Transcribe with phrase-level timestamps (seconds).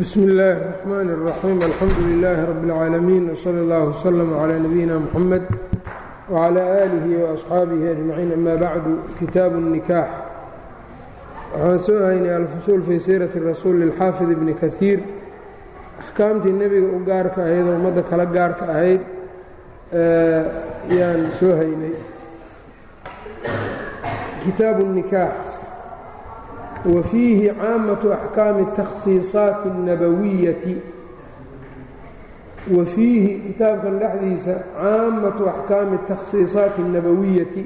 [0.00, 5.43] bsmi اllahi الرحmn الرaxيim alxamdu لilaahi rab اlcaalamiin wslى اllah wslm عlى nabiyina mxamed
[6.33, 10.09] wعlى aalihi وaصxaabihi ajmaciin ama bacdu kitaabu الnikaax
[11.53, 14.99] waxaan soo haynay alfusuul fii siirati rasuul اlxaafid ibni kahiir
[16.01, 19.01] axkaamtii nebiga u gaarka ahayd oo ummadda kala gaarka ahayd
[20.99, 21.93] yaan soo haynay
[24.43, 25.35] kitaabu الnikaax
[26.94, 30.74] wa fiihi caamatu axkaami اtakhsiisaati الnabawiyati
[32.76, 37.62] wa fiihi kitaabkan dhexdiisa caamatu axkaami اtakhsiisaati الnabawiyati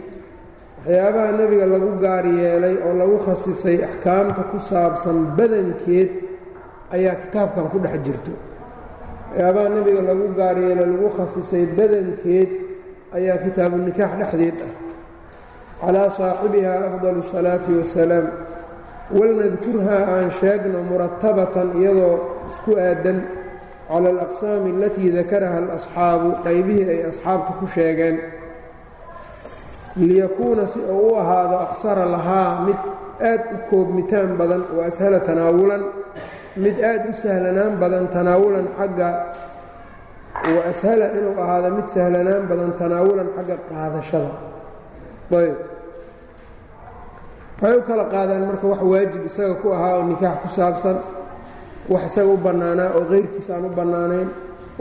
[0.86, 6.10] waxyaabaha nebiga lagu gaar yeelay oo lagu khasisay axkaamta ku saabsan badankeed
[6.96, 8.32] ayaa kitaabkan ku dhex jirto
[9.30, 12.50] waxyaabaha nebiga lagu gaar yeelay lagu khasisay badankeed
[13.16, 14.72] ayaa kitaabu nikaax dhexdeed ah
[15.80, 18.27] calaa saaxibiha afdal الsalaati wassalaam
[19.13, 22.15] walnadkurhaa aan sheegno muratabatan iyadoo
[22.51, 23.19] isku aadan
[23.89, 28.15] cala alaqsaami alatii dakaraha alasxaabu qaybihii ay asxaabta ku sheegeen
[29.95, 32.79] liyakuuna si uu u ahaado aqsara lahaa mid
[33.31, 35.84] aad u koobmitaan badan wa ashala tanaawulan
[36.63, 39.09] mid aad u sahlanaan badan tanaawulan xagga
[40.55, 44.31] wa ashala inuu ahaado mid sahlanaan badan tanaawulan xagga qaadashada
[45.40, 45.55] ayb
[47.61, 50.98] waxay u kala qaadaan marka wax waajib isaga ku ahaa oo nikaax ku saabsan
[51.91, 54.29] wax isaga u bannaanaa oo keyrkiis aan u bannaanayn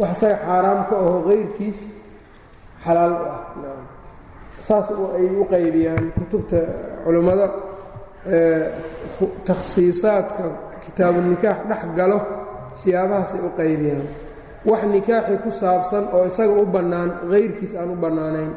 [0.01, 1.79] wax isaga xaaraam ka aho keyrkiis
[2.85, 3.41] xalaal u ah.
[4.69, 6.59] Saas ay u qaybiyaan kutubta
[7.05, 7.47] culimmada
[9.49, 10.45] takhsiisaadka
[10.85, 12.19] kitaabu nikaax dhex galo
[12.81, 14.07] siyaabahaasay u qaybiyaan.
[14.69, 18.53] Wax nikaaxi ku saabsan oo isaga u bannaan keyrkiis aan u bannaanayn.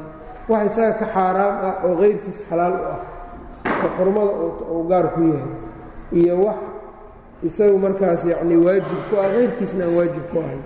[0.50, 3.00] Wax isaga ka xaaraam ah oo keyrkiis xalaal u ah
[3.77, 4.33] oo xurmada
[4.75, 5.51] uu gaar ku yahay
[6.13, 6.59] iyo wax
[7.49, 10.63] isagu markaas yacni waajib ku ah keyrkiisna aan waajib ku ahayn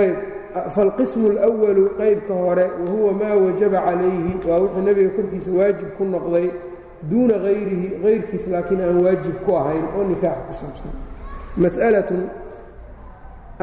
[0.00, 0.16] ayb
[0.74, 6.46] falqismu اlأwalu qeybka hore wahuwa maa wajaba calayhi waa wuxuu nebiga korkiisa waajib ku noqday
[7.10, 10.92] duuna hayrihi keyrkiis laakiin aan waajib ku ahayn oo nikaax ku saabsan
[11.60, 12.22] mas'alatun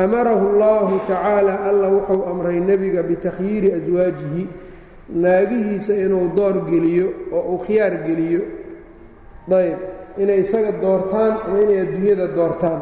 [0.03, 4.44] amarahu اllahu tacaala alla wuxuu amray nebiga bitakhyiiri aswaajihi
[5.14, 8.41] naagihiisa inuu door geliyo oo uu khiyaar geliyo.
[9.58, 9.78] Ayb
[10.22, 12.80] inay isaga doortaan ama inay adduunyada doortaan.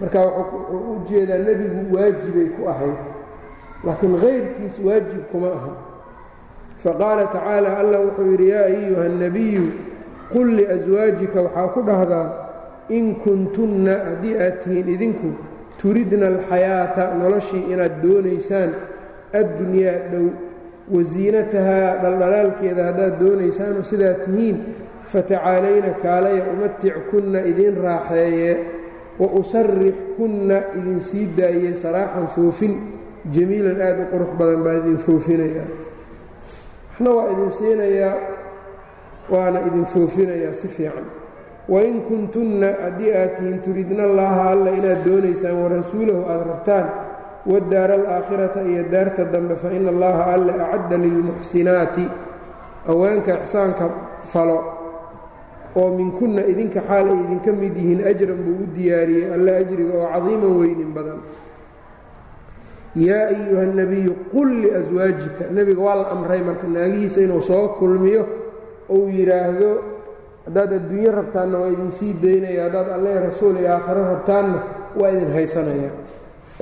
[0.00, 2.98] Marka wuxuu u jeedaa nebigu waajibay ku ahayd
[3.84, 5.72] laakiin kayrkiis waajib kuma aha.
[6.82, 9.66] Faqaala tacaala allah wuxuu yidhi yaa ayuha الnabiyu
[10.32, 12.26] qul liaswaajika waxaa ku dhahdaa
[12.88, 15.28] in kuntunna haddii aad tihiin idinku
[15.80, 18.70] turidna alxayaata noloshii inaad doonaysaan
[19.40, 20.26] addunyaa dhow
[20.94, 24.56] wasiinatahaa dhaldhalaalkeeda haddaad doonaysaanoo sidaa tihiin
[25.12, 28.52] fatacaalayna kaalaya umatickunna idiin raaxeeye
[29.20, 32.74] wa usarix kunna idin sii daaye saraaxan foofin.
[33.34, 35.66] Jamiilan aad u qurux badan baan idin foofinayaa.
[36.90, 38.14] Waxna waa idin siinayaa
[39.32, 41.06] waana idin foofinayaa si fiican.
[41.68, 46.86] Wain kuntunna haddii aad tihiin turidna allaaha alla inaad doonaysaan warasuulahu aad rabtaan
[47.46, 52.06] wadaara alaakhirata iyo daarta dambe fa ina allaha alla acadda lilmuxsinaati.
[52.86, 53.90] Haweenka ixsaanka
[54.32, 54.58] falo
[55.76, 60.08] oo minkunna idinka xaal ay idinka mid yihiin ajran buu u diyaariyey alla ajriga oo
[60.12, 61.20] cadiiman weynin badan.
[62.96, 68.22] Yaa ayuha nebiyu qul liaswaajika nebiga waa la amray marka naagihiisa inuu soo kulmiyo
[68.88, 69.70] ou yidhaahdo
[70.46, 74.58] haddaad adduunyo rabtaanna waa idin sii daynaya haddaad alle rasuul iyo aakhiro rabtaanna
[75.00, 75.90] waa idin haysanaya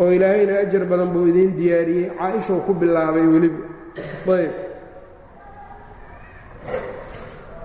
[0.01, 3.61] oo ilaahayna ajar badan buu idiin diyaariyey caa-ishou ku bilaabay weliba.
[4.37, 4.53] Ayb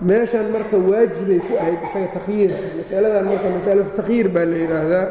[0.08, 5.06] meeshan marka waajibay ku ahayd isaga takhyiirka masaladan marka masalatu takhyiir baa la yidhaahdaa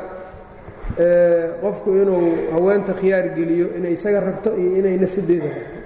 [1.63, 5.79] qofku inuu haweenta khiyaar geliyo inay isaga rabto iyo inay nafsadeeda rabto.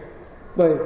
[0.64, 0.80] Ayb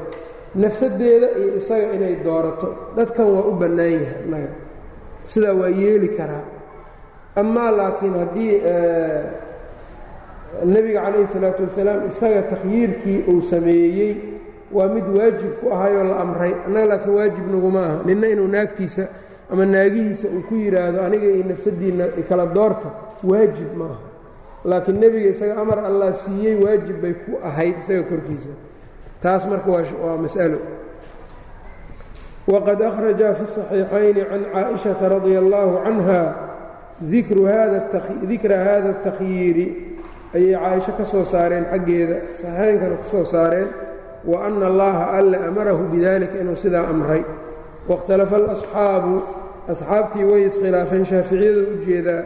[0.62, 2.68] nafsadeeda iyo isaga inay doorato.
[2.96, 4.50] Dadkan waa u bannaan yahay naga.
[5.32, 6.44] Sidaa waa yeeli karaa.
[7.40, 8.52] Amaa laakiin haddii
[10.65, 14.15] nebiga calayhi salaatu wasalaam isaga takhyiirkii uu sameeyey
[14.71, 19.07] waa mid waajib ku ahayoo la amray annaga laakiin waajib naguma aha ninna inuu naagtiisa
[19.51, 22.89] ama naagihiisa uu ku yidhaahdo aniga iyo nafsadiinna kala doorta
[23.23, 23.99] waajib ma aha
[24.65, 28.53] laakiin nebiga isaga amar allah siiyey waajib bay ku ahayd isaga korkiisa
[29.21, 30.59] taas marka waa mas'alo
[32.47, 36.21] waqad akhraja fi الصaxiixayni can caaئiشhaةa radia اllahu canha
[38.29, 39.88] dikra hada الtakhyiiri
[40.34, 43.68] ayay caaisho ka soo saareen xaggeeda saxeynkana ku soo saareen
[44.30, 47.22] wa ana allaha alla amarahu bidalika inuu sidaa amray.
[47.88, 49.14] Wاkhtalafa alasxaabu
[49.72, 52.22] asxaabtii way iskhilaafeen shaaficiyadu u jeedaa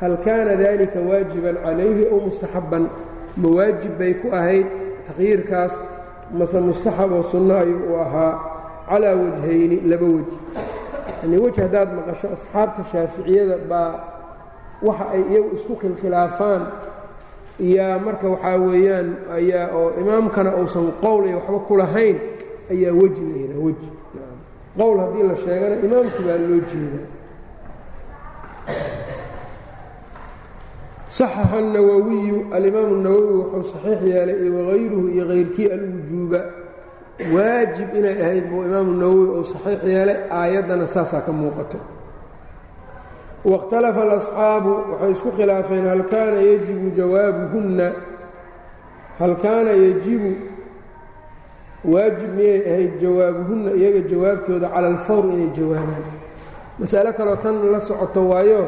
[0.00, 2.84] hal kaana dalika waajiban calayhi ow mustaxabban?
[3.40, 4.66] Ma waajib bay ku ahayd
[5.06, 5.74] takhyiirkaas
[6.38, 8.32] mase mustaxab oo sunno ayuu u ahaa
[8.88, 10.36] calaa wajhayni laba weji.
[11.22, 13.92] Yanii weji haddaad maqasho asxaabta shaaficiyada baa
[14.86, 16.62] waxa ay iyagu isku khilkhilaafaan
[17.67, 19.07] iyaa marka waxaa weeyaan
[19.37, 22.17] ayaa oo imaamkana uusan qowl iyo waxba ku lahayn
[22.73, 23.89] ayaa weji la yidhaha weji
[24.77, 27.01] qowl haddii la sheegana imaamki baa loo jeeda
[31.17, 36.39] صaxaxa الnawawiyu alimaamu الnawowi wuxuu saxiix yeelay iyo wagayruhu iyo kayrkii alwujuuba
[37.35, 41.77] waajib inay ahayd buu imaamu nawowi uu saxiix yeelay aayaddana saasaa ka muuqato
[43.50, 47.88] waاkhtalafa اlasxaabu waxay isku khilaafeen hal kaana yajibu jawaabuhunna
[49.20, 50.30] hal kaana yajibu
[51.92, 56.04] waajib miyay ahayd jawaabuhunna iyaga jawaabtooda cala alfawr inay jawaabaan
[56.80, 58.62] masalo kaloo tan la socoto waayo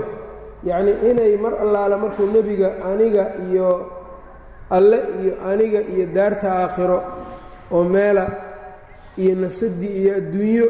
[0.68, 3.68] yacnii inay mar allaale markuu nebiga aniga iyo
[4.76, 6.98] alle iyo aniga iyo daarta aakhiro
[7.76, 8.24] oo meela
[9.22, 10.66] iyo nafsaddii iyo adduunyo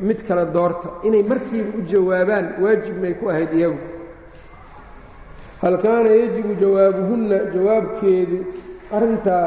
[0.00, 0.88] mid kale doorta.
[1.04, 3.78] Inay markiiba u jawaabaan waajib may ku ahayd iyagu.
[5.62, 8.38] Hal kaana yajibu jawaabuhunna jawaabkeedu
[8.92, 9.46] arrintaa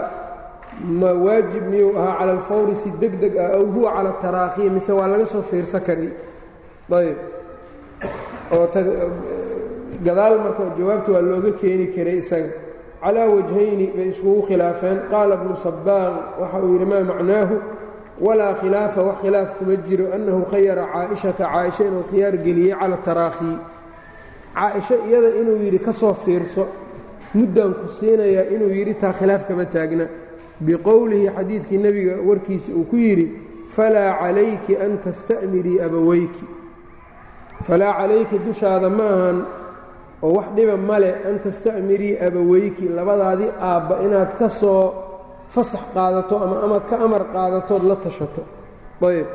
[1.02, 4.90] ma waajib miyuu ahaa cala alfawri si deg deg ah ow huwa cala taraakiya mise
[4.92, 6.10] waa laga soo fiirsan karay
[7.00, 7.18] ayb
[8.56, 8.66] oo
[10.06, 12.52] gadaal marka jawaabta waa looga keeni karay isaga.
[13.04, 14.98] Calaa wajhayni bay iskugu khilaafeen.
[15.12, 17.56] Qaala bnu sabbaan waxa uu yidhi maa macnaahu
[18.26, 23.54] walaa khilaafa wax khilaaf kuma jiro annahu khayara caaishata caaisha inuu khiyaar geliyey cala taraakhi.
[24.56, 26.64] Caaisho iyada inuu yidhi ka soo fiirso
[27.34, 30.06] muddaan ku siinayaa inuu yidhi taa khilaaf kama taagna.
[30.66, 33.26] Biqowlihi xadiidkii nebiga warkiisa uu ku yidhi
[33.76, 36.46] falaa calayki an tasta'mirii abaweyki
[37.68, 39.38] falaa calayki dushaada ma ahan
[40.24, 44.84] oo wax dhiba male an tasta'mirii abaweyki labadaadii aabba inaad ka soo
[45.54, 48.44] fasax qaadato ama ama ka amar qaadatood la tashato.
[49.10, 49.28] Ayb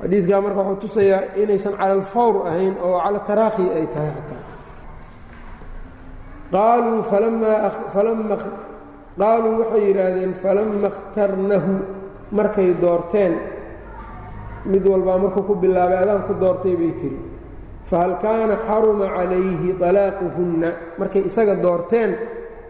[0.00, 1.94] xadiidkaa marka wuxuu tusayaa inaysan cala
[2.50, 3.18] ahayn oo cala
[3.78, 4.42] ay tahay xataa
[6.54, 7.00] qaaluu
[7.94, 8.36] falama
[9.20, 11.72] qaaluu waxay yidhaahdeen falama اkhtarnahu
[12.38, 13.32] markay doorteen
[14.72, 17.18] mid walbaa markuu ku bilaabay adaan ku doortay bay tihi
[17.90, 20.68] fahal kaana xaruma calayhi طalaaquhunna
[21.00, 22.10] markay isaga doorteen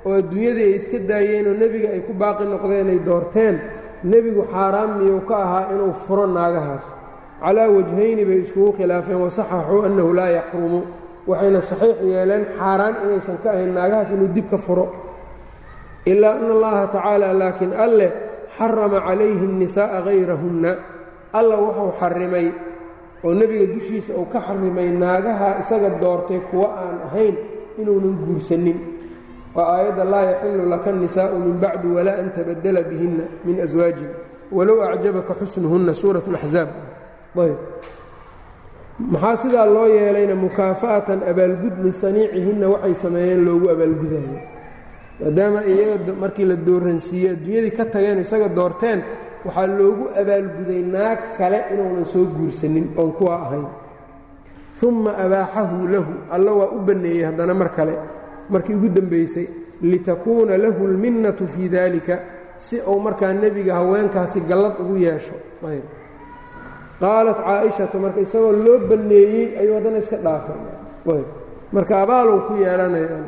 [0.06, 3.56] oo adduunyadii ay iska daayeenoo nebiga ay ku baaqi noqdeen ay doorteen
[4.12, 6.86] nebigu xaaraan miyuu ka ahaa inuu furo naagahaas.
[7.44, 10.80] Calaa wajhayni bay iskugu khilaafeen wasaxaxuu annahu laa yaxrumu
[11.28, 14.86] waxayna saxiix yeeleen xaaraan inaysan ka ahayn naagahaas inuu dib ka furo.
[16.10, 18.06] Ilaa ana allaha tacaala laakiin alle
[18.56, 20.70] xarama calayhi nnisaa'a hayrahunna
[21.38, 22.46] alla wuxuu xarimay
[23.24, 27.36] oo nebiga dushiisa uu ka xarimay naagaha isaga doortay kuwa aan ahayn
[27.80, 28.78] inuunan guursanin
[29.56, 34.09] waa aayadda laa yaxilu laka الnisaءu min bacdu walaa an tabadala bihinna min aswaajin
[34.51, 36.69] walow acjabaka xusnuhunna suuraة اlaxzaab
[37.44, 37.57] ayb
[39.12, 44.31] maxaa sidaa loo yeelayna mukaafa'atan abaalgud lisaniicihinna waxay sameeyeen loogu abaalgudayo
[45.21, 49.00] maadaama iyaga markii la dooransiiyey adduunyadii ka tageen isaga doorteen
[49.45, 53.68] waxaa loogu abaalguday naag kale inuunan soo guursanin oon kuwa ahayn
[54.88, 57.94] uma abaaxahu lahu alla waa u banneeyey haddana mar kale
[58.52, 59.47] markii ugu dambaysay
[59.83, 62.14] litakuuna lahu lminnatu fii dalika
[62.57, 65.35] si uu markaa nebiga haweenkaasi gallad ugu yeesho.
[67.00, 71.23] Qaalat caaishatu marka isagoo loo banneeyey ayuu haddana iska dhaafay.
[71.75, 73.18] Marka abaalow ku yeelanaya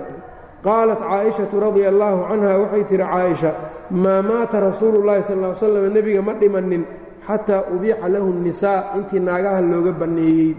[0.64, 3.50] qaalat caaishatu radia allaahu canha waxay tihi caaisha
[3.90, 6.84] maa maata rasuulu llahi sal l slam nebiga ma dhimanin
[7.26, 10.50] xataa ubiixa lahu nnisaa intii naagaha looga banneeyey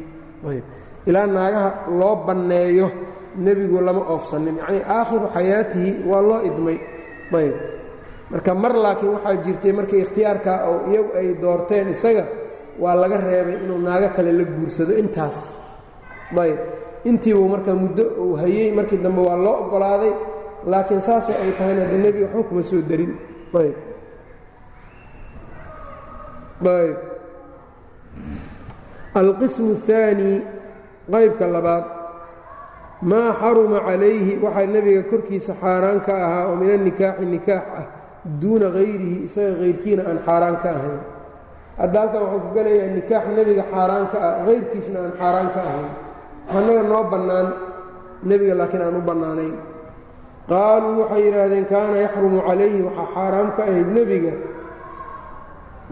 [1.09, 2.87] ilaa naagaha loo banneeyo
[3.45, 4.55] nebigu lama oofsanin.
[4.61, 6.77] Yacnii aakhiru xayaatihi waa loo idmay.
[7.39, 7.55] Ayb.
[8.31, 12.23] Marka mar laakiin waxaa jirtay markay ikhtiyaarkaa oo iyagu ay doorteen isaga
[12.81, 15.37] waa laga reebay inuu naago kale la guursado intaas.
[16.43, 16.59] Ayb.
[17.09, 20.13] Intiibuu marka muddo uu hayey markii dambe waa loo oggolaaday
[20.71, 23.11] laakiin saasoo ay tahayna de nebiga waxba kuma soo darin.
[23.59, 23.75] Ayb.
[26.77, 26.95] Ayb.
[29.19, 30.31] Alqismu اثaani
[31.11, 31.85] qaybka labaad
[33.01, 37.85] maa xaruma calayhi waxaa nebiga korkiisa xaaraan ka ahaa oo min anikaaxi nikaax ah
[38.41, 40.99] duuna hayrihi isaga hayrkiina aan xaaraan ka ahayn.
[41.79, 45.89] Hadda halkan waxuu ku gelayaa nikaax nebiga xaaraan ka ah hayrkiisna aan xaaraan ka ahayn.
[46.57, 47.47] Annaga noo bannaan
[48.29, 49.55] nebiga laakiin aan u bannaanayn.
[50.49, 54.33] Qaaluu waxay yidhaahdeen kaana yaxrumu calayhi waxaa xaaraam ka ahayd nebiga.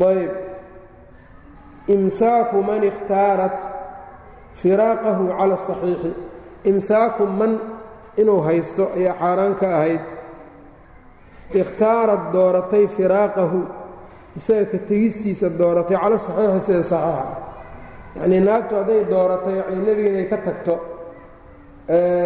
[0.10, 0.32] Ayb.
[1.96, 3.58] Imsaaku man ikhtaarat
[4.60, 6.12] firaaqahu cala asaxiixi
[6.69, 7.53] imsaaku man
[8.22, 10.03] inuu haysto ayaa xaaraan ka ahayd.
[11.62, 13.60] Ikhtaarat dooratay firaaqahu
[14.39, 16.98] isaga ka tegistiisa dooratay cala saxiixi sida saxiixa.
[16.98, 17.25] Ah
[18.17, 20.75] yacnii naagtu hadday doorato yacnii nebiga inay ka tagto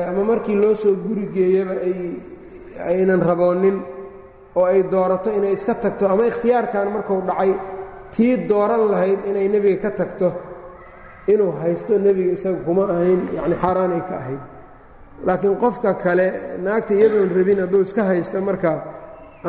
[0.10, 1.98] ama markii loo soo guri geeyaba ay
[2.91, 3.77] aynan raboonin
[4.60, 7.51] oo ay doorato inay iska tagto ama ikhtiyaarkan marku dhacay
[8.13, 10.27] tii dooran lahayd inay nebiga ka tagto
[11.34, 14.42] inuu haysto nebiga isaga kuma ahayn yacni xaaraanay ka ahayd.
[15.28, 16.26] Laakiin qofka kale
[16.66, 18.78] naagta iyadoon rabin hadduu iska haysto markaa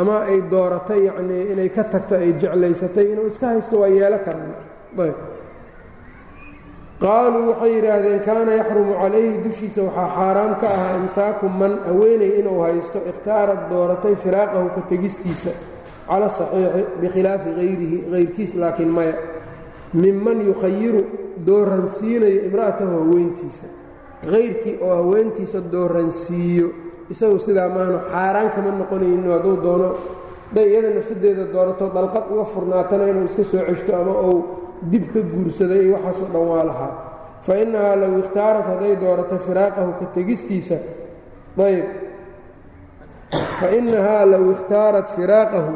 [0.00, 4.52] ama ay doorato yacnii inay ka tagto ay jeclaysatay inuu iska haysto waa yeelo karaan.
[5.04, 5.16] Ayb.
[7.02, 12.58] Qaaluu waxay yidhaahdeen kaana yaxrumu calayhi dushiisa waxaa xaaraam ka ahaa imsaaku man haweeney inuu
[12.64, 15.52] haysto ikhtaarat dooratay firaaqahu ka tegistiisa
[16.08, 19.14] cala saxiixi bikhilaafi hayrihi hayrkiis laakiin maya
[19.94, 21.02] minman yukhayiru
[21.46, 23.66] dooransiinayo imra'atahu haweentiisa.
[24.30, 26.68] Hayrkii oo haweentiisa dooransiiyo
[27.10, 29.88] isagu sidaa maanu xaaraan kama noqonayno hadduu doono
[30.54, 34.38] day iyada nafsadeeda doorato dalqad uga furnaatana inuu iska soo ceshto ama uu
[34.90, 36.92] dib ka guursaday iyo waxaasoo dhan waa lahaa.
[37.46, 40.76] Fa innahaa low ikhtaarat hadday doorato firaaqahu ka tegistiisa
[41.66, 41.84] ayb
[43.60, 45.72] fa innahaa low ikhtaarat firaaqahu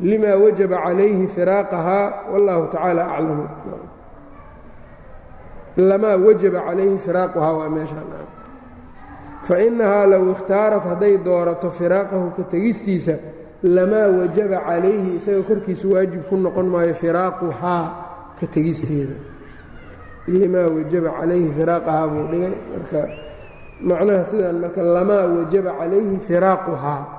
[0.00, 3.48] lima wajaba calayhi firaaqahaa wallahu tacaala aclamu.
[5.76, 8.12] Lamaa wajaba calayhi firaaquhaa waa meeshaan
[9.42, 9.56] fa
[10.06, 13.14] low ikhtaarat hadday doorato firaaqahu ka tegistiisa
[13.62, 17.84] lamaa wajaba calayhi isaga korkiisa waajib ku noqon maayo firaaquhaa
[18.40, 19.18] ka tegisteeda.
[20.28, 22.54] Limaa wajaba calayhi firaaqahaa buu dhigay.
[22.70, 23.00] Marka
[23.80, 27.17] macnaha sidaan marka lamaa wajaba calayhi firaaquhaa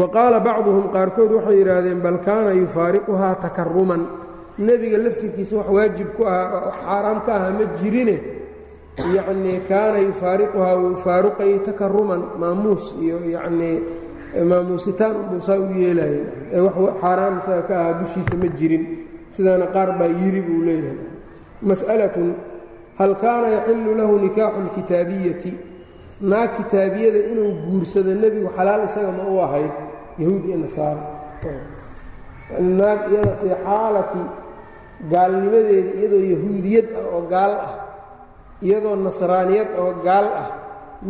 [0.00, 4.02] wa qaala bacduhum qaarkood waxay yidhaahdeen bal kaana yufaariquhaa takaruman
[4.58, 8.16] nebiga laftirkiisa wax waajib ku ah xaaraam ka aha ma jirine.
[9.16, 13.76] Yacnii kaana yufaariquhaa wuu faaruqayay takaruman maamuus iyo yacnii
[14.50, 18.84] maamuusitaan unbuusaa u yeelayen ee wax xaaraan isaga ka ahaa dushiisa ma jirin.
[19.34, 20.98] Sidaana qaar baa yiri buu leeyahay.
[21.70, 22.28] Mas'alatun
[22.98, 25.52] hal kaana yaxillu lahu nikaaxu lkitaabiyati
[26.30, 29.72] naag kitaabiyada inuu guursado nebigu xalaal isaga ma u ahayd
[30.21, 31.01] yahuud iyo nasaara
[32.79, 34.21] naag iyada fii xaalati
[35.11, 37.73] gaalnimadeeda iyadoo yahuudiyad ah oo gaal ah
[38.67, 40.47] iyadoo nasraaniyad oo gaal ah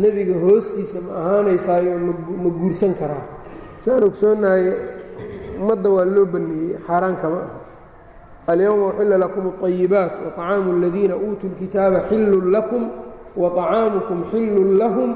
[0.01, 1.93] nebiga hoostiisa ma ahaanaysaayo
[2.43, 3.23] ma guursan karaa
[3.83, 4.65] saan ogsoonahay
[5.61, 11.99] ummadda waa loo banneeyey xaaraan kama ah alyowma uxilla lakum اطayibaat waطacaamu اladiina uutuu اlkitaaba
[12.09, 12.83] xillun lakum
[13.41, 15.09] waطacaamukum xillun lahum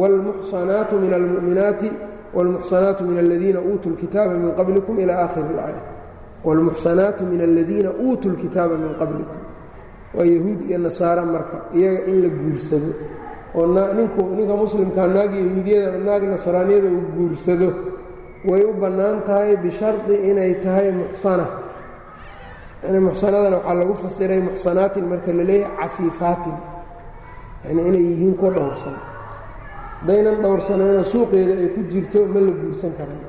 [0.00, 1.88] wاlmuxsanaatu min almu'minaati
[2.36, 5.80] wاlmuxsanaatu min aladiina uutuu اlkitaaba min qablikum ila aakhiri اlaaya
[6.46, 9.38] wاlmuxsanaatu min aladiina uutuu اlkitaaba min qablikum
[10.16, 12.90] waa yahuud iyo nasaara marka iyaga in la guursado
[13.58, 13.66] oo
[13.98, 17.68] ninku ninka muslimkaa naag yahuudiyada naag nasraaniyada uu guursado
[18.48, 21.46] way u bannaan tahay bishardi inay tahay muxsana
[22.84, 26.56] yani muxsanadana waxaa lagu fasiray muxsanaatin marka la leeyahay cafiifaatin
[27.66, 28.96] yani inay yihiin kuwa dhowrsan
[29.99, 33.19] haddaynan dhowrsanayna suuqeeda ay ku jirto ma la guursan karan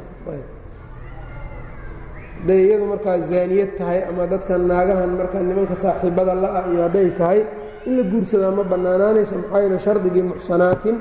[2.40, 7.40] hadday iyadu markaa zaaniyad tahay ama dadkan naagahan markaa nimanka saaxiibada la-ah iyo hadday tahay
[7.86, 10.96] in la guursadaa ma bannaanaanayso maxaa yeele shardigii muxsanaatin?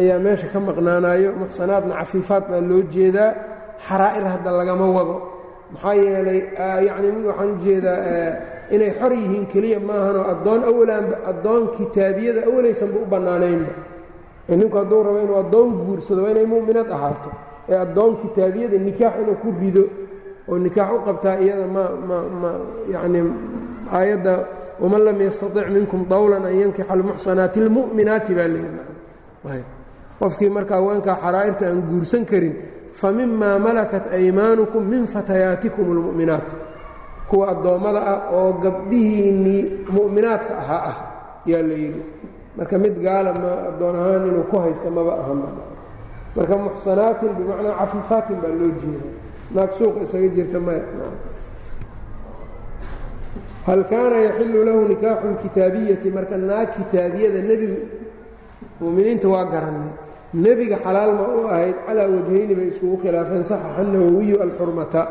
[0.00, 3.30] Ayaa meesha ka maqnaanayo muxsanaadna cafiifaad baa loo jeedaa.
[3.86, 5.16] Xaraa'ir hadda lagama wado.
[5.74, 6.40] Maxaa yeelay
[6.86, 7.98] yacni waxaan u jeedaa
[8.74, 13.72] inay xor yihiin keliya maahanoo addoon awalaanba addoon kitaabiyada awalaysanba u bannaanaynba
[14.56, 17.30] ninku hadduu rabo inuu addoon guursado waa inay mu'minad ahaato
[17.70, 19.84] ee addoon kitaabiyada nikaax inuu ku rido
[20.50, 22.50] oo nikaax u qabtaa iyada ma ma ma
[22.92, 23.20] yacni
[23.96, 24.34] aayadda
[24.82, 29.62] waman lam yastatic minkum dawlan an yankixa almuxsanaati almu'minaati baa leeyihi
[30.20, 32.54] qofkii markaa haweenkaa xaraa'irta aan guursan karin
[33.00, 36.48] fa mimaa malakat aymaanukum min fatayaatikum اlmu'minaat
[37.30, 39.62] kuwa addoommada ah oo gabdhihiinnii
[39.96, 40.96] mu'minaadka ahaa ah
[41.50, 42.02] yaa la yidhi
[42.56, 45.48] marka mid gaala ma addoon ahaan inuu ku haysta maba ahanba
[46.36, 49.08] marka muxsanaatin bimacnaa cafiifaatin baa loo jeeda
[49.54, 50.82] naag suuqa isaga jirta maya
[53.66, 57.78] hal kaana yaxilu lahu nikaaxu lkitaabiyati marka naag kitaabiyada nebigu
[58.80, 59.92] muminiinta waa garannay
[60.34, 65.02] nebiga xalaal ma u ahayd calaa wajhayni bay iskugu khilaafeen saxaxa nawowiyu alxurmata.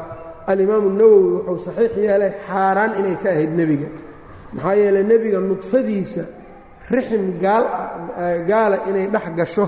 [0.47, 3.89] Alimaamu nawowi wuxuu saxiix yeelay xaaraan inay ka ahayd nebiga.
[4.53, 6.23] Maxaa yeeley nebiga nudfadiisa
[6.95, 7.23] rixim
[8.49, 9.65] gaala inay dhex gasho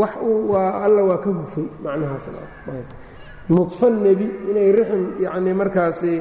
[0.00, 0.12] wax
[0.84, 6.12] alla waa ka hufay macnahaasnudfo nebi inay rixim yacnii markaasi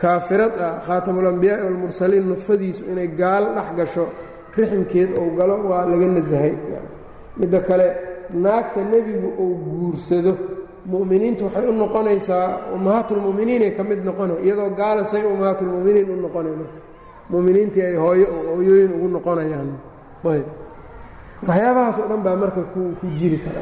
[0.00, 4.04] kaafirad ah khaatamulambiyaai walmursaliin nudfadiisu inay gaal dhex gasho
[4.56, 6.54] riximkeed ou galo waa laga nasahay.
[7.38, 7.86] Midda kale
[8.44, 10.32] naagta nebigu uu guursado
[10.92, 16.78] mu'miniintu waxay u noqonaysaa ummahaatulmu'miniinay ka mid noqona iyadoo gaala say ummahaatulmu'miniin u noqonay marka
[17.31, 19.69] mu'miniintii ay hooyo hooyooyin ugu noqonayaan
[20.33, 20.47] ayb
[21.47, 22.81] waxyaabahaas oo dhan baa marka ku
[23.19, 23.61] jiri kara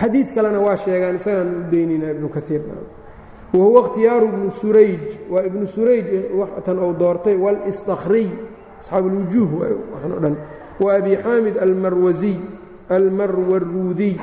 [0.00, 2.62] xadiid kalena waa sheegaan isagaan u daynayna ibnu kaiir
[3.54, 6.06] wahuwa ikhtiyaaru ibnu surayj waa ibnu surayj
[6.64, 8.28] tan ou doortay wاlstakriy
[8.80, 9.50] asxaab اlwujuuh
[9.92, 10.34] waxan o dhan
[10.80, 12.36] wa abi xaamid almarwasiy
[12.96, 14.16] almarwaruudiy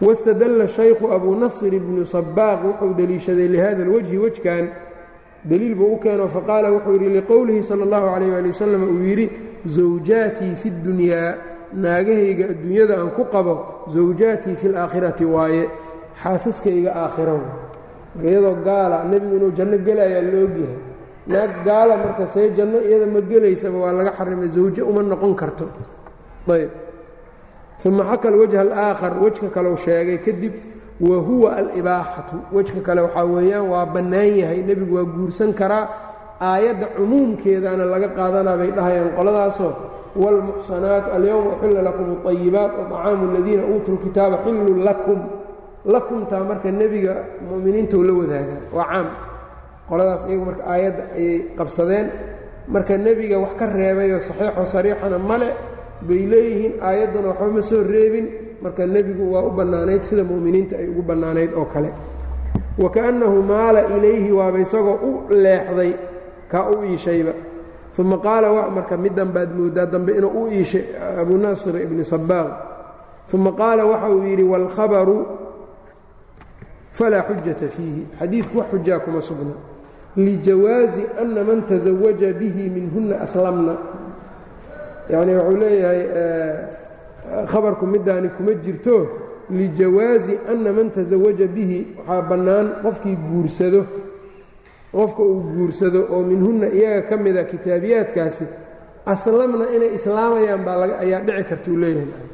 [0.00, 4.64] wاstadalla shaykhu abu nasr ibnu sabaaq wuxuu deliishaday lihada اlwajhi wejkan
[5.50, 9.26] deliil buu u keeno faqaala wuxuu yidhi liqowlihi salى اllahu عalيh ali wasalam uu yidhi
[9.76, 11.30] zawjaatii fi اdunyaa
[11.84, 13.54] naagahayga adduunyada aan ku qabo
[13.94, 15.62] zawjaatii fi اlaakhirati waaye
[16.22, 17.36] xaasaskayga aakhiro
[18.28, 20.76] iyadoo gaala nebigu inuu janno gelayaa loogyahay
[21.32, 25.66] naag gaala marka see janno iyada ma gelaysaba waa laga xarimay zawjo uma noqon karto
[26.54, 26.70] ayb
[27.88, 30.54] uma xaka alwajha alaakhar wejka kaleu sheegay kadib
[31.08, 35.84] wa huwa alibaaxatu wejka kale waxaa weeyaan waa bannaan yahay nebigu waa guursan karaa
[36.50, 39.72] aayadda cumuumkeedaana laga qaadanaa bay dhahayaan qoladaasoo
[40.22, 45.18] wاlmuxsanaat alyowma uxilla lakum اطayibaat waطacaamu aladiina uutuu lkitaaba xillun lakum
[45.94, 47.14] lakumtaa marka nebiga
[47.48, 49.06] mu'miniintau la wadaagaa waa caam
[49.88, 52.06] qoladaas iyagu marka aayadda ayay qabsadeen
[52.74, 55.48] marka nebiga wax ka reebayoo saxiixo sariixana male
[56.08, 58.26] bay leeyihiin aayadduna waxba ma soo reebin
[58.61, 61.89] marka nebigu waa u bannaanayd sida mu'miniinta ay ugu bannaanayd oo kale.
[62.77, 65.91] Wa kaannahu maala ilayhi waaba isagoo u leexday
[66.51, 67.33] ka u iishayba.
[67.97, 70.83] Uma qaala marka mid dambaad moodaa dambe inuu u iishay
[71.21, 72.47] abu naasir ibni sabaaq
[73.33, 75.17] uma qaala waxa uu yidhi waalkhabaru
[76.91, 78.07] falaa xujata fiihi.
[78.19, 79.53] Xadiidku wax xujaa kuma sugna.
[80.17, 83.75] Lijawaazi ana man tasawaja bihi minhunna aslamna.
[85.09, 86.01] Yacnii wuxuu leeyahay
[87.51, 89.07] khabarku midaani kuma jirto
[89.49, 93.85] lijawaazi ana man taزawaja bihi waxaa bannaan qofkii guursado.
[94.91, 98.45] Qofka uu guursado oo minhunna iyaga ka mida kitaabiyaadkaasi
[99.05, 102.27] aslamna inay islaamayaan baa ayaa dhici kartuu leeyahay.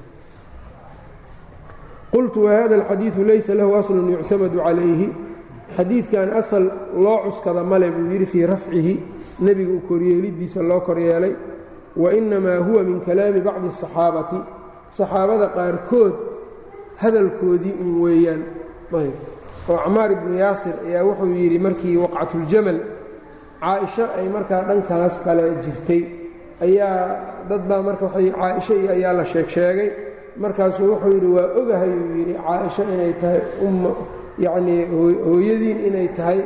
[2.12, 5.10] Qultu wahada alxadiidu laysa lahu aslun yuctamadu calayhi.
[5.78, 6.64] Xadiidkan asal
[6.96, 9.04] loo cuskada male buu yidhi fii rafcihi
[9.40, 11.34] nebiga u koryeelidiisa loo koryeelay.
[11.96, 14.36] Wa innamaa huwa min kalaami bacdi asaxaabati
[14.96, 16.16] saxaabada qaarkood
[17.02, 18.42] hadalkoodii un weeyaan.
[19.00, 19.16] Ayb.
[19.70, 22.80] Oo camaar ibnu yaasir ayaa wuxuu yidhi markii waqcatuljamal
[23.62, 26.02] caaisho ay markaa dhankaas kale jirtay.
[26.62, 26.96] Ayaa
[27.50, 29.90] dad baa marka waay caaisho iyo ayaa la sheeg sheegay
[30.42, 33.92] markaasuu wuxuu yidhi waa ogahay uu yidhi caaisho inay tahay umma
[34.46, 34.82] yacnii
[35.28, 36.40] hooyadiin inay tahay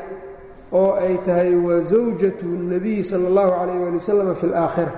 [0.79, 4.91] oo ay tahay wa zawjatu nebiyi sala allahu calayh waali wasalam fi alaakhira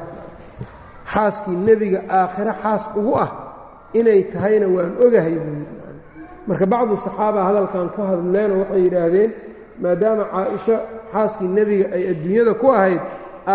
[1.13, 3.29] xaaskii nebiga aakhiro xaas ugu ah
[3.99, 5.81] inay tahayna waan ogahay buu yidhi.
[6.47, 9.31] Marka bacdu saxaaba hadalkan ku hadleenoo waxay yidhaahdeen
[9.83, 10.75] maadaama caaisho
[11.13, 13.01] xaaskii nebiga ay adduunyada ku ahayd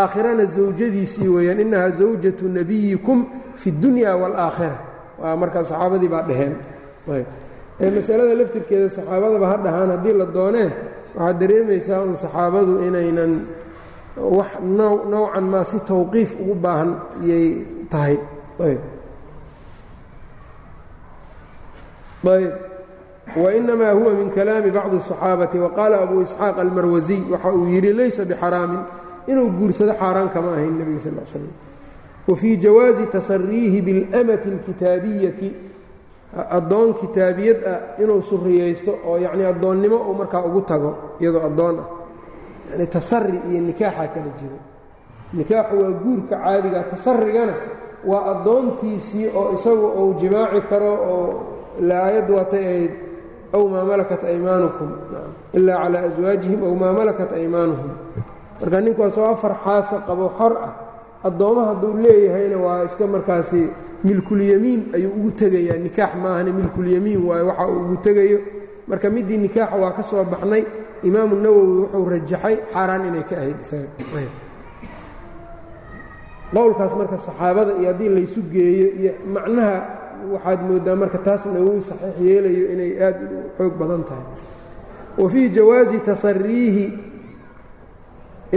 [0.01, 3.18] aakhirana zawjadiisii weeyaan innahaa zawjatu nebiyikum
[3.61, 4.77] fi اddunya wاlaakhira
[5.21, 6.55] waa markaa saxaabadii baa dhaheen.
[7.97, 10.68] Masalada laftirkeeda saxaabadaba ha dhahaan haddii la doonee
[11.16, 13.33] waxaad dareemaysaa un saxaabadu inaynan
[14.38, 14.49] wax
[15.12, 16.91] nowcan maa si tawqiif ugu baahan
[17.30, 17.45] yay
[17.91, 18.15] tahay
[18.65, 18.80] ayb
[23.43, 28.80] wainamaa huwa min kalaami bacdi الصaxaabati waqaala abu isxaaq almarwasiy waxa uu yidhi laysa bixaraamin
[29.28, 31.47] inuu guursado xaaraan kama ahayn nebiga sal slam
[32.28, 35.49] wfii jawaazi tasariihi biاlamati اlkitaabiyati
[36.58, 41.88] addoon kitaabiyad ah inuu suriyaysto oo yacnii addoonnimo uu markaa ugu tago iyadoo addoon ah
[42.72, 44.59] yani tasari iyo nikaaxa kala jiro.
[45.33, 47.54] Nikaaxu waa guurka caadiga tasarigana
[48.11, 51.26] waa addoontiisii oo isagu uu jimaaci karo oo
[51.81, 52.92] ila aayaddu waatay ahayd
[53.57, 54.88] aw maa malakat aymaanukum
[55.57, 57.90] ilaa calaa aswaajihim aw maa malakat aymaanuhum
[58.61, 60.72] marka ninkuwaasoo afar xaasa qabo xor ah
[61.28, 63.61] addoomma hadduu leeyahayna waa iska markaasi
[64.04, 65.76] milkulyamiin ayuu ugu tegayaa.
[65.85, 68.38] Nikaax maahane milkulyamiin waayo waxa uu ugu tegayo.
[68.88, 70.62] Marka middii nikaaxa waa ka soo baxnay
[71.08, 73.88] imaamu nawowi wuxuu rajaxay xaaraan inay ka ahayd isaga
[76.54, 79.76] qowlkaas marka saxaabada iyo haddii laysu geeyo iyo macnaha
[80.34, 84.26] waxaad mooddaa marka taas nawowi saxiix yeelayo inay aad u xoog badan tahay
[85.17, 86.86] wa fii jawaazi tasariihi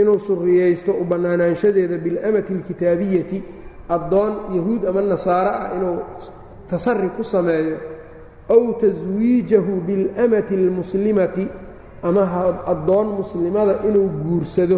[0.01, 3.39] inuu suriyaysto u bannaanaanshadeeda biاlamati اlkitaabiyati
[3.89, 5.99] addoon yahuud ama nasaare ah inuu
[6.71, 7.77] tasari ku sameeyo
[8.55, 11.45] aw taswiijahu biاlamati اlmuslimati
[12.04, 12.22] ama
[12.72, 14.78] addoon muslimada inuu guursado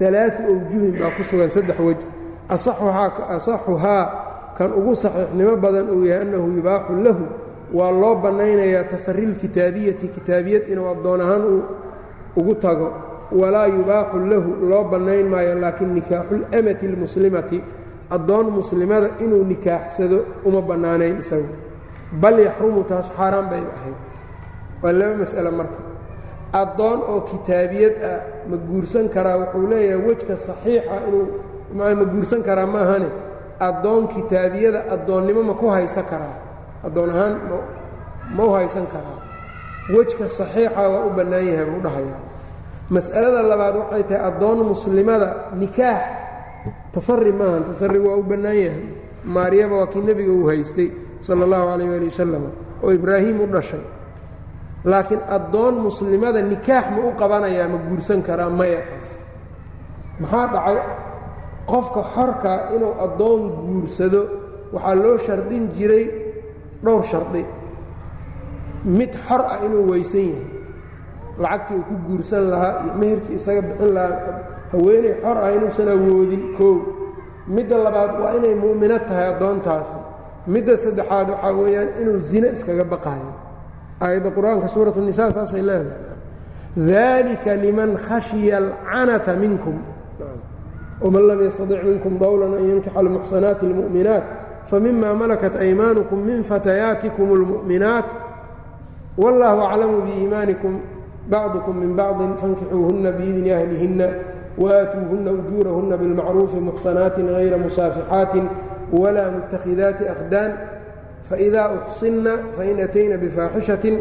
[0.00, 2.00] alaau awjuhin baa ku sugan saddex wej
[3.36, 4.04] asaxuhaa
[4.58, 7.24] kan ugu saxiixnimo badan uu yahay annahu yubaaxu lahu
[7.76, 11.44] waa loo bannaynayaa tasarilkitaabiyati kitaabiyad inuu addoon ahaan
[12.36, 12.88] ugu tago.
[13.40, 17.58] Walaa yubaaxu lahu loo bannayn maayo laakiin nikaaxulamati almuslimati
[18.10, 21.48] addoon muslimada inuu nikaaxsado uma bannaanayn isagu.
[22.22, 23.98] Bal yaxrumu taas xaaraan bay ahayd.
[24.82, 25.80] Waa laba mas'ale marka
[26.52, 31.24] addoon oo kitaabiyad ah ma guursan karaa wuxuu leeyahay wejka saxiixa inuu
[31.74, 33.08] ma guursan karaa maahane
[33.68, 36.36] addoon kitaabiyada addoonnimo ma ku haysan karaa.
[36.86, 37.34] Addoon ahaan
[38.36, 39.18] ma u haysan karaa.
[39.94, 42.20] Wejka saxiixa waa u bannaan yahay buu dhahayaa.
[42.94, 45.28] Mas'alada labaad waxay tahay addoon muslimada
[45.60, 46.02] nikaax.
[46.94, 48.84] Tasari maahan tasari waa u bannaan yahay.
[49.24, 50.88] Maaryaba waa kii nebiga uu haystay
[51.20, 52.44] sala allahu calayh waali wasalam
[52.84, 53.82] oo ibraahim u dhashay
[54.90, 59.10] laakiin addoon muslimada nikaax ma u qabanayaa ma guursan karaa maya taas
[60.20, 60.78] maxaa dhacay?
[61.70, 64.20] Qofka xorka inuu addoon guursado
[64.74, 66.04] waxaa loo shardin jiray
[66.84, 67.42] dhowr shardi.
[68.98, 70.46] Mid xor ah inuu weysan yahay.
[71.42, 74.34] Lacagtii uu ku guursan lahaa iyo meherkii isaga bixin lahaa
[74.72, 76.76] haweeney xor ah inuusan awoodin koow
[77.54, 79.96] midda labaad waa inay mu'mino tahay addoontaasi.
[80.54, 83.30] Midda saddexaad waxaa weeyaan inuu zine iskaga baqaayo
[84.00, 86.16] aayadda qur'aanka suurat nisa saasay leedahay.
[86.76, 89.76] Dalika liman khashya alcanata minkum.
[91.00, 94.24] Wman lam yastadic minkum dawlan an yankixa almuxsanaati اlmu'minaat
[94.66, 98.06] famima malakat aymaanukum min fatayaatikum اlmu'minaat
[99.16, 100.80] wallahu aclamu biiimaanikum
[101.28, 104.08] bacdukum min bacdin fankixuuhuna biidni ahlihinna
[104.58, 108.48] waaatuuhuna ujuurahuna bilmacruufi muxsanaatin hayra musaafixaatin
[108.92, 110.50] walaa mutakhidaati akhdaan
[111.28, 113.96] faidaa uxsinna fain atayna bifaaxishatin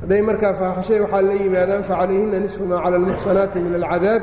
[0.00, 4.22] hadday markaa faaxishay waxaa la yimaadaan facalayhina nisfu maa cala almuxsanaati min alcadaab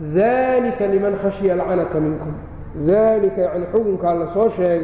[0.00, 2.34] dalika liman khashya alcanata minkum
[2.88, 4.82] daalika yacni xukunkaa la sheegay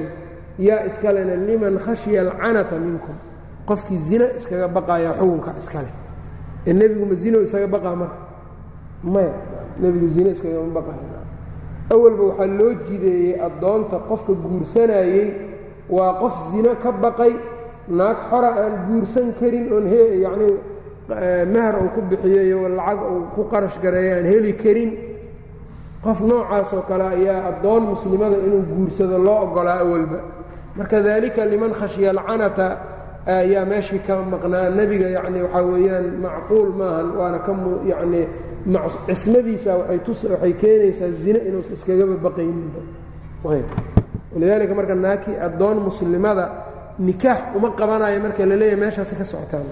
[0.68, 3.14] yaa iskalena liman khashya alcanata minkum
[3.68, 5.90] qofkii zina iskaga baqayaa xukunka iskale
[6.66, 8.18] ee nebigu ma zino isaga baqaa marka
[9.02, 9.32] maya
[9.82, 11.20] nebigu zino iskagama baqaya
[11.90, 15.49] awalba waxaa loo jideeyey addoonta qofka guursanayey
[15.96, 17.32] waa qof zino ka baqay
[17.98, 20.54] naag xora aan guursan karin oon he yacnii
[21.54, 24.90] mahar uu ku bixiyeyo lacag uu ku qarash gareeyo aan heli karin.
[26.04, 30.18] Qof noocaas oo kale ayaa addoon muslimada inuu guursado loo oggolaa awalba
[30.76, 32.66] marka daalika liman khashya alcanata
[33.26, 37.52] ayaa meeshii ka maqnaa nebiga yacni waxaa weeyaan macquul maahan waana ka
[37.92, 38.26] yacnii
[39.06, 42.80] cismadiisa waxay keenaysaa zine inuusa iskagaba baqayninba
[44.32, 46.44] walidaalika marka naakii addoon muslimada
[47.06, 49.66] nikaax uma qabanayo marka la leeyahay meeshaasi ka socotaan.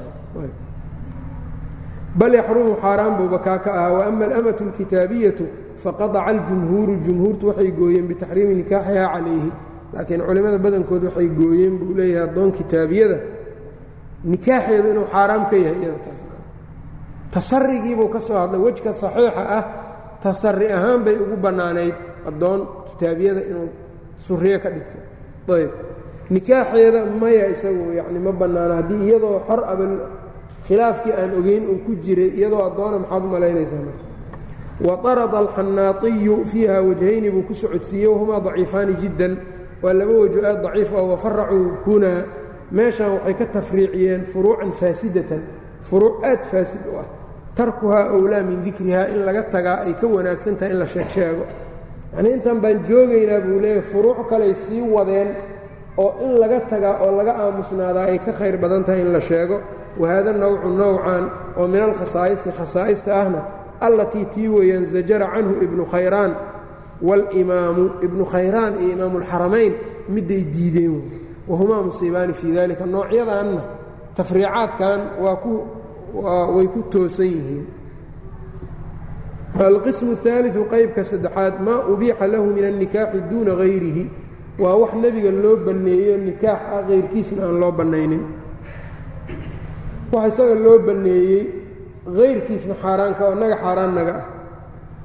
[2.18, 5.44] Bal yaxrumu xaaraan buuba kaa ka ahaa waama alamatu alkitaabiyatu
[5.82, 9.50] faqadaca aljumhuuru jumhuurtu waxay gooyeen bitaxriimi nikaaxihaa calayhi
[9.94, 13.18] laakiin culimmada badankood waxay gooyeen buu leeyahay addoon kitaabiyada
[14.32, 16.20] nikaaxeedu inuu xaaraam ka yahay iyada taas
[17.34, 19.64] tasarigiibuu ka soo hadlay wejka saxiixa ah
[20.22, 21.94] tasari ahaan bay ugu bannaanayd
[22.28, 23.68] addoon kitaabiyada inuu
[24.18, 24.98] suriyo ka dhigto.
[25.54, 25.70] Ayb.
[26.30, 28.74] Nikaaxeeda maya isagu yacni ma bannaana.
[28.82, 29.84] Haddii iyadoo xor aba
[30.66, 34.04] khilaafkii aan ogeyn uu ku jiray iyadoo addoona maxaad u malaynaysaa marka?
[34.86, 39.34] Waطarada alxanaaiyu fiiha wajhayni buu ku socodsiiyey wahumaa daciifaani jiddan.
[39.82, 42.22] Waa laba wajo aad daciif ah wafaracuu hunaa.
[42.70, 45.42] Meeshan waxay ka tafriiciyeen furuucan faasidatan.
[45.82, 47.06] Furuuc aad faasid u ah.
[47.56, 51.42] Tarkuhaa owlaa min dikrihaa in laga tagaa ay ka wanaagsan tahay in la sheegsheego
[52.12, 55.28] yacnii intan baan joogaynaa buu leeyahy furuuc kaley sii wadeen
[56.02, 59.56] oo in laga tagaa oo laga aamusnaadaa ay ka khayr badan tahay in la sheego.
[60.00, 61.24] Wahaada nawcu nowcan
[61.58, 63.40] oo min alkhasaa'isi khasaa'ista ahna
[63.86, 66.32] allatii tii weeyaan zajara canhu ibnu khayraan
[67.08, 69.72] walimaamu ibnu khayraan iyo imaamulxaramayn
[70.14, 70.94] midday diideen
[71.50, 73.62] wahumaa musiibaani fii dalika noocyadanna
[74.16, 75.52] tafriicaadkan waa ku
[76.56, 77.64] way ku toosan yihiin
[79.66, 84.04] alqismu اhaaliثu qaybka saddexaad maa ubiixa lahu min alnikaaxi duuna hayrihi
[84.62, 88.22] waa wax nebiga loo banneeyo nikaax ah kayrkiisna aan loo bannaynin
[90.12, 91.42] wax isaga loo banneeyey
[92.18, 94.24] hayrkiisna xaaraanka oo naga xaaraan naga ah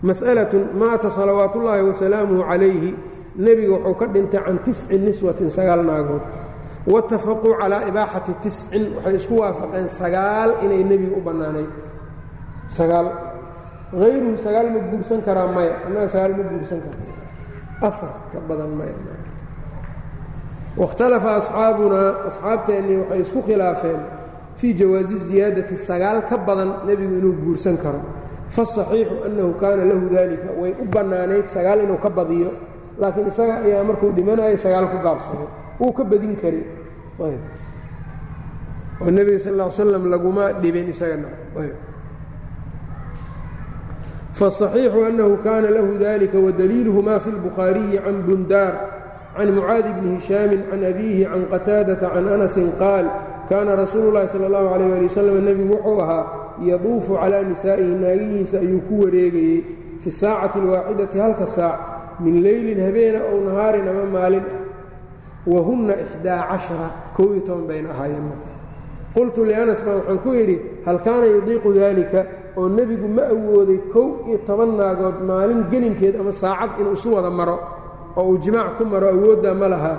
[0.07, 2.91] mas'alatun maata salawaat ullaahi wasalaamuhu calayhi
[3.45, 6.21] nebiga wuxuu ka dhintay can tisci niswatin sagaal naagood
[6.93, 11.71] watafaquu calaa ibaaxati tiscin waxay isku waafaqeen sagaal inay nebiga u bannaanayd
[12.77, 13.07] sagaal
[14.01, 16.97] hayruhu sagaal ma guursan karaa maya annaga sagaal ma guursan kara
[17.89, 18.95] afar ka badan maya
[20.81, 24.01] wakhtalafa asxaabunaa asxaabteennii waxay isku khilaafeen
[24.59, 28.01] fii jawaazi ziyaadati sagaal ka badan nebigu inuu guursan karo
[28.55, 32.49] fasaxiixu annahu kaana lahu dalika way u bannaanayd sagaal inuu ka badiyo
[33.01, 35.47] laakiin isaga ayaa markuu dhimanayo sagaal ku gaabsaday
[35.79, 36.61] wuu ka badin kari
[39.01, 41.29] oo nebiga sal ly slam laguma dhibin isagana
[44.38, 48.72] faالصaxiixu annahu kaana lahu dalika wadaliiluhu ma fi اlbukhaariyi can bundaar
[49.36, 53.06] can mucaadi bni hishaami can abiihi can qataadata can anasin qaal
[53.50, 56.24] kaana rasuulu اllahi salى اllahu alayh ali wasalam nebigu wuxuu ahaa
[56.70, 59.64] yaduufu calaa nisaa'ihi naagihiisa ayuu ku wareegayey
[60.02, 61.78] fi saacati اlwaaxidati halka saac
[62.20, 64.68] min leylin habeena ow nahaarin ama maalin ah
[65.46, 68.28] wahunna ixdaa cashara kow iyo toban bayna ahaayeen
[69.14, 72.26] qultu lianas baa waxaan ku idhi hal kaana yudiiqu dalika
[72.57, 77.29] oo nebigu ma awooday kow iyo toban naagood maalin gelinkeed ama saacad inuu isu wada
[77.39, 77.57] maro
[78.17, 79.93] oo uu jimaac ku maro awooddaa ma laha.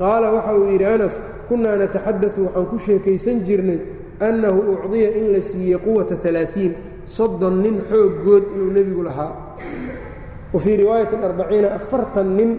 [0.00, 1.14] Qaala waxa uu yidhi anas
[1.48, 3.78] kunnaa nataxadau waxaan ku sheekaysan jirnay
[4.28, 6.72] annahu ucdiya in la siiyey quwata alaaثiin
[7.16, 9.32] soddon nin xooggood inuu nebigu lahaa.
[10.52, 12.50] Wa fii riwaayati arbaciina afartan nin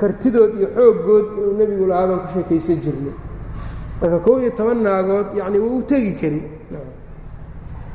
[0.00, 3.14] kartidood iyo xooggood inuu nebigu lahaa baan ku sheekaysan jirnay.
[4.00, 6.40] Marka kow iyo toban naagood yacni wuu u tegi kari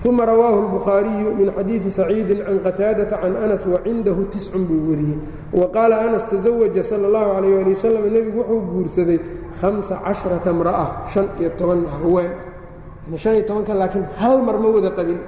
[0.06, 5.18] uma rawaahu اlbukhaariyu min xadiidi saciidin can qataadata can anas wacindahu tiscun buu weriyey
[5.50, 9.20] wa qaala anas tasawaja sala اllahu calayh ali wasalam nebigu wuxuu guursaday
[9.62, 14.70] hamsa casharata mra'a shan iyo toban haween ah shan iyo tobankan laakiin hal mar ma
[14.70, 15.20] wada qabin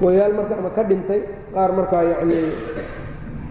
[0.00, 1.20] kuwayaal marka ama ka dhintay
[1.52, 2.38] qaar markaa yani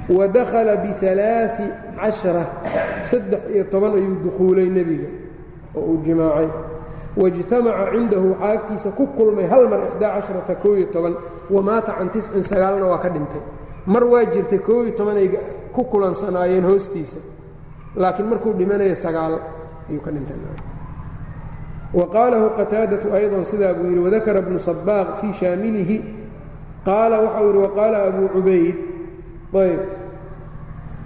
[0.10, 1.70] wadakhala bialaai
[2.02, 2.44] cashara
[3.06, 5.06] saddex iyo toban ayuu dukhuulay nebiga
[5.78, 6.50] oo uu jimaacay
[7.18, 9.80] waijtamaca cindahu waxaa agtiisa ku kulmay hal mar
[11.50, 12.10] wamaata can
[12.44, 13.42] sagaalna waa ka dhintay.
[13.86, 14.60] Mar waa jirtay
[15.18, 15.30] ay
[15.74, 17.18] ku kulansanaayeen hoostiisa
[17.96, 18.96] laakiin markuu dhimanaya
[19.90, 20.38] ayuu ka dhintay.
[21.94, 25.98] Wa qaalahu qataadatu ayضa sidaa buu yidhi wadakara bnu sabaaq fii shaamilihi.
[26.86, 28.76] Qaala waxau yidhi waqaala abuu cubayd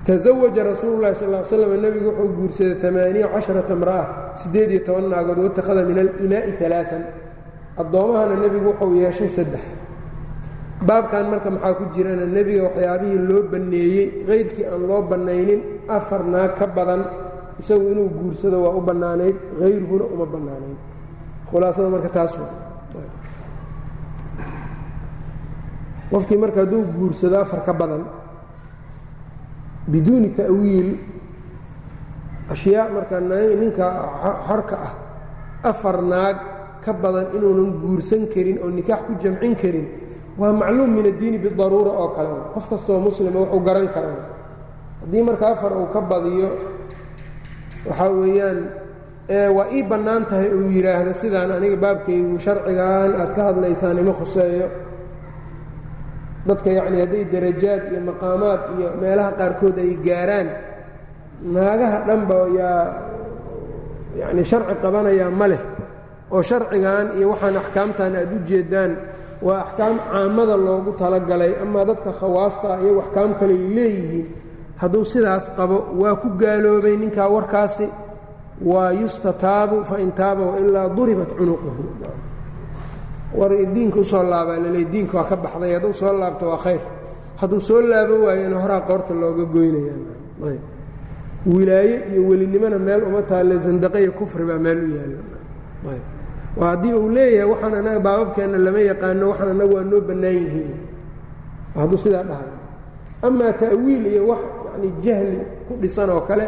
[0.01, 4.81] ayb taزawaja rasuulu اlahi sal ly slam nebigu wuxuu guursaday amaaniya casharata mra'a siddeed iyo
[4.85, 7.03] toban naagood watakhada min alimaa'i alaaan
[7.77, 9.61] addoommahana nebigu wuxuu yeeshay saddex
[10.87, 16.57] baabkan marka maxaa ku jirana nebiga waxyaabihii loo banneeyey kayrkii aan loo bannaynin afar naag
[16.57, 17.01] ka badan
[17.61, 20.77] isagu inuu guursado waa u bannaanayd hayruhuna uma bannaanayd
[21.51, 22.33] khulaasada marka taas
[26.11, 28.03] qofkii marka hadduu guursado afar ka badan
[29.87, 30.89] biduuni ta'wiil
[32.51, 33.85] ashyaa marka ninka
[34.47, 34.93] xorka ah
[35.69, 36.37] afar naag
[36.83, 39.87] ka badan inuunan guursan karin oo nikaax ku jamcin karin
[40.37, 42.33] waa macluum min addiini bidaruura oo kale.
[42.55, 44.21] Qof kastoo muslima wuxuu garan karaa.
[45.05, 46.49] Haddii marka afar uu ka badiyo
[47.85, 48.59] waxaa weeyaan
[49.55, 54.67] waa ii bannaan tahay uu yidhaahda sidaan aniga baabkaygu sharcigan aad ka hadlaysaan ima khuseeyo
[56.47, 60.47] dadka yacni hadday darajaad iyo maqaamaad iyo meelaha qaarkood ay gaaraan
[61.55, 62.83] naagaha dhanba yaa
[64.21, 65.61] yacni sharci qabanayaa ma leh.
[66.33, 68.91] Oo sharcigan iyo waxaan axkaamtan aad u jeedaan
[69.45, 74.27] waa axkaam caamada loogu talagalay amaa dadka khawaasta iyo axkaam kaley leeyihiin
[74.81, 77.87] hadduu sidaas qabo waa ku gaaloobay ninkaa warkaasi.
[78.71, 81.83] Waa yustataabu fain taaba wailaa duribat cunuquhu
[83.39, 86.81] war diinka u soo laabaa laleey diinka waa ka baxday hadduu soo laabto waa khayr.
[87.39, 89.93] Hadduu soo laabo waayana horaa qoorta looga goynaya
[91.45, 95.21] wilaaye iyo welinimona meel uma taalle zandaqe kufri baa meel u yaalla.
[96.59, 100.71] Haddii uu leeyahay waxaan anaga baababkeenna lama yaqaano waxaan anaga waa noo bannaan yihiin.
[101.75, 102.51] Hadduu sidaa dhahay
[103.27, 104.39] amaa ta'wiil iyo wax
[104.73, 106.45] yani jahli ku dhisan oo kale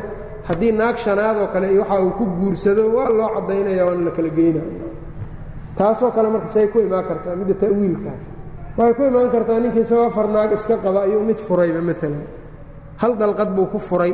[0.48, 4.12] haddii naag shanaad oo kale iyo waxa uu ku guursado waa loo caddaynaya waana la
[4.12, 4.65] kala geynaya
[5.77, 8.23] taasoo kale marka say ku imaan kartaa midda ta'wiilkaas
[8.77, 12.23] waxay ku imaan kartaa ninka isagoo afar naag iska qaba ayuu mid furayba maalan
[13.01, 14.13] hal dalqad buu ku furay.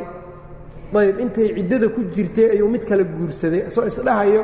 [1.00, 4.42] Ayb intay ciddada ku jirtay ayuu mid kala guursaday isoo isdhahayo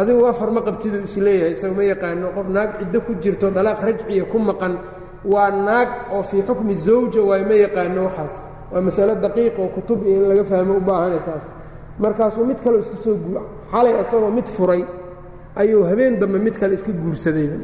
[0.00, 2.26] adigu afar ma qabtiduu is leeyahay isaga ma yaqaano.
[2.36, 4.74] Qof naag ciddo ku jirto dalaaq rajciya ku maqan
[5.32, 8.34] waa naag oo fii xukmi zawja waay ma yaqaano waxaas.
[8.72, 11.44] Waa masalo daqiiq oo kutub iyo in laga fahmo u baahana taas.
[12.02, 13.16] Markaasuu mid kaleo iska soo
[13.72, 14.82] xalay isagoo mid furay
[15.60, 17.56] ayuu habeen dambe mid kale iska guursadayba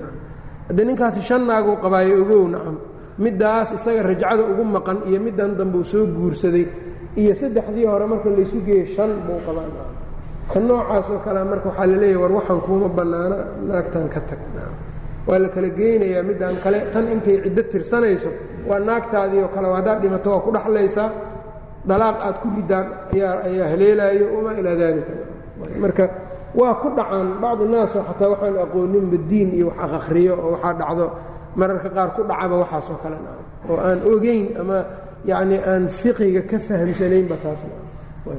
[0.69, 2.77] haddee ninkaasi shan naaguu qabaayo ogow nacam.
[3.25, 6.65] Middaas isaga rajcada ugu maqan iyo middan dambe uu soo guursaday
[7.21, 9.69] iyo saddexdii hore marka laysu geeyey shan buu qabaa
[10.53, 13.37] ka noocaas oo kalea marka waxaa la leeyahay war waxaan kuuma bannaana
[13.69, 14.41] naagtan ka tag
[15.29, 18.31] waa la kala geynayaa middaan kale tan intay ciddo tirsanayso
[18.69, 21.09] waa naagtaadii oo kale haddaad dhimato waa ku dhaxlaysaa
[21.91, 25.13] dalaaq aad ku ridaan ayaa ayaa haleelaayo wamaa ilaa daalika
[25.83, 26.05] marka
[26.59, 31.07] waa ku dhacaan bacdi naasoo xataa waxaan aqooninba diin iyo wax akhriyo oo waxaa dhacdo.
[31.59, 34.79] Mararka qaar ku dhacaba waxaasoo kale nacam oo aan ogeyn ama
[35.31, 38.39] yacni aan fiqiga ka fahamsanaynba taas nacam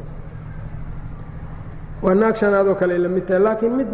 [2.04, 2.36] waa naag
[2.80, 3.42] kale la mid tahay.
[3.46, 3.90] Laakiin mid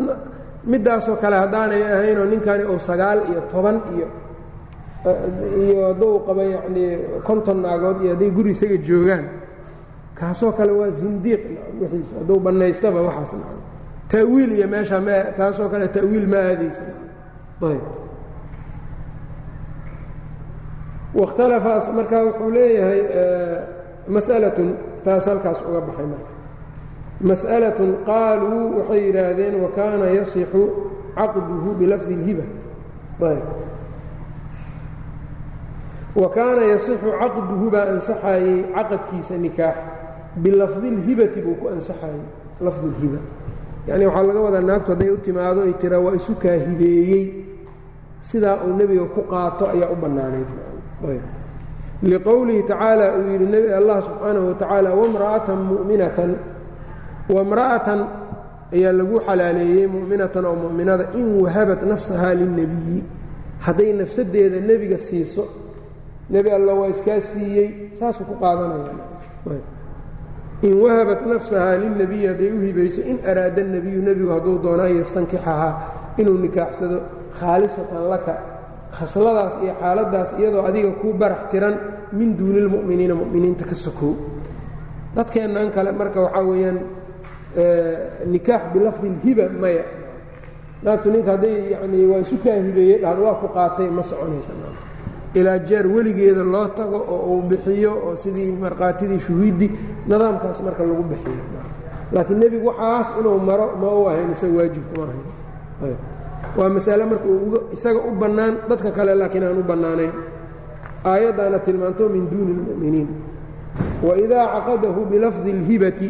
[0.71, 4.07] middaasoo kale haddaanay ahaynoo ninkani uu sagaal iyo toban iyo
[5.61, 6.89] iyo hadduu qaba yacnii
[7.27, 9.25] konton naagood iyo hadday guri isaga joogaan
[10.19, 11.41] kaasoo kale waa zindiiq.
[11.79, 13.33] Wiiis hadduu bannaystaba waxaas
[14.08, 16.82] ta'wiil iyo meesha m taasoo kale ta'wiil ma aadaysa
[17.70, 17.84] ayb
[21.14, 23.00] wakhtalafa marka wuxuu leeyahay
[24.08, 24.68] mas'alatun
[25.04, 26.30] taas halkaas uga baxay marka
[27.30, 30.62] mas'alatun qaaluu waxay yidhaahdeen wa kaana yasixu
[31.16, 32.44] caqduhu bilafdi اlhiba
[33.30, 33.44] ayb
[36.20, 39.76] wa kaana yasixu caqduhu baa ansaxayey caqadkiisa nikaax
[40.36, 42.24] bilafdi اlhibati buu ku ansaxayey
[42.64, 43.20] lafdu اlhiba
[43.87, 47.23] yacni waxaa laga wadaa naagtu hadday u timaado ay tiraa waa isu kaahibeeyey
[48.29, 50.49] sidaa uu nebiga ku qaato ayaa u bannaanayd
[52.11, 56.31] liqowlihi tacaala uu yidhi allah subxaanahu watacaala wamra'atan mu'minatan.
[57.35, 57.99] Wamra'atan
[58.75, 62.99] ayaa lagu xalaaleeyey mu'minatan oo mu'minada in wahabat nafsahaa lilnebiyi
[63.65, 65.43] hadday nafsadeeda nebiga siiso
[66.33, 67.67] nebi alla waa iskaa siiyey
[67.99, 68.93] saasuu ku qaadanaya
[70.63, 75.73] in wahabat nafsahaa lilnebiyi hadday u hibayso in araada nebiyu nebigu hadduu doono an yastankixahaa
[76.17, 76.97] inuu nikaaxsado.
[77.39, 78.33] Khaalisatan laka
[78.97, 81.75] khasladaas iyo xaaladdaas iyadoo adiga kuu barax tiran
[82.17, 84.13] min duuni lmu'miniina mu'miniinta ka sokow.
[85.15, 86.77] Dadkeennan kale marka waxaa weeyaan
[88.33, 89.83] nikaax bilafdi lhiba maya.
[90.83, 94.53] Naagtu ninka hadday yanii waa isu kaa hibeeyey dhahdo waa ku qaatay ma soconaysa
[95.36, 99.70] ilaa jeer weligeeda loo tago oo uu bixiyo oo sidii markhaatidii shuhiiddii
[100.06, 101.36] nidaamkaas marka lagu bixiyo
[102.12, 105.96] laakiin nebigu waxaas inuu maro ma u ahayn isaga waajibkuma ahayn
[106.58, 107.28] waa masale marka
[107.76, 110.12] isaga u bannaan dadka kale laakiin aan u bannaanayn
[111.12, 113.08] aayaddaana tilmaanto min duuni اlmu'miniin
[114.06, 116.08] waidaa caqadahu bilafdi اlhibati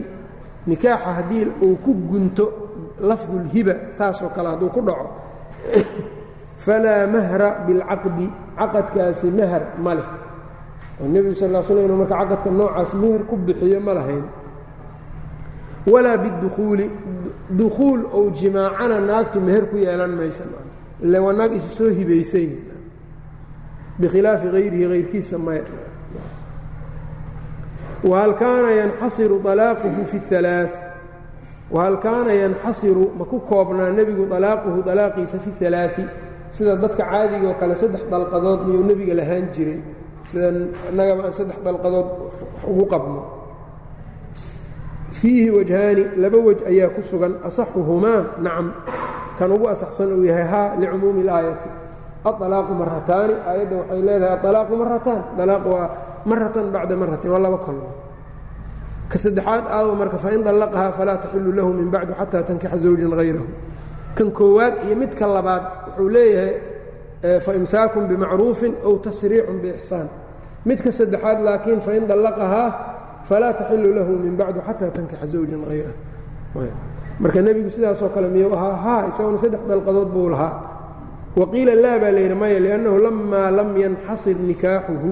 [0.66, 2.44] nikaaxa haddii uu ku gunto
[3.08, 5.06] lafdu اlhiba saasoo kale hadduu ku dhaco
[6.67, 8.27] falaa mahra bilcaqdi
[8.59, 10.07] caqadkaasi mahar ma leh
[11.01, 14.25] oo nebigu sal l sl inuu marka caqadka noocaas meher ku bixiyo ma lahayn
[15.91, 16.85] walaa bidukhuuli
[17.59, 20.43] dukhuul ou jimaacana naagtu meher ku yeelan maysa
[21.05, 22.49] ile waa naag isu hibaysay
[23.99, 25.63] bikhilaafi hayrihi hayrkiisa maya
[28.03, 30.67] wahal kaana yanxasiru alaaquhu fi اalaa
[31.71, 37.73] wahal kaana yanxasiru ma ku koobnaa nebigu alaaquhu alaaqiisa fi اalaai sida dadka caadigaoo kale
[37.81, 39.79] saddex dalqadood miyuu nebiga lahaan jiray
[40.29, 40.47] sida
[40.89, 42.07] annagaba aan saddex dalqadood
[42.71, 43.21] ugu qabno.
[45.17, 48.67] Fiihi wajhaani laba wej ayaa ku sugan asaxuhumaa nacam
[49.39, 51.69] kan ugu asaxsan uu yahay haa licumuumi اlaayati
[52.27, 55.87] aalaaqu marataani aayadda waxay leedahay aalaaqu marataan alaaq waa
[56.29, 57.77] maratan bacda maratin waa laba kol
[59.11, 63.47] ka saddexaad aawo marka fain dallaqahaa falaa taxilu lahu min bacdu xataa tankixa zawjan hayrahu
[64.17, 66.53] kan koowaad iyo midka labaad wuxuu leeyahay
[67.45, 70.07] faimsaakun bimacruufin ow tasriicun biixsaan
[70.67, 72.69] midka saddexaad laakiin fain dallaqahaa
[73.29, 75.93] falaa taxilu lahu min bacdu xataa tankixa zawjan hayra
[77.21, 78.75] marka nebigu sidaasoo kale miyuu ahaa?
[78.85, 80.53] Haa isaguna saddex dalqadood buu lahaa.
[81.39, 85.09] Waqiila laa baa layidhi maya liannahu lamaa lam yanxasir nikaaxuhu.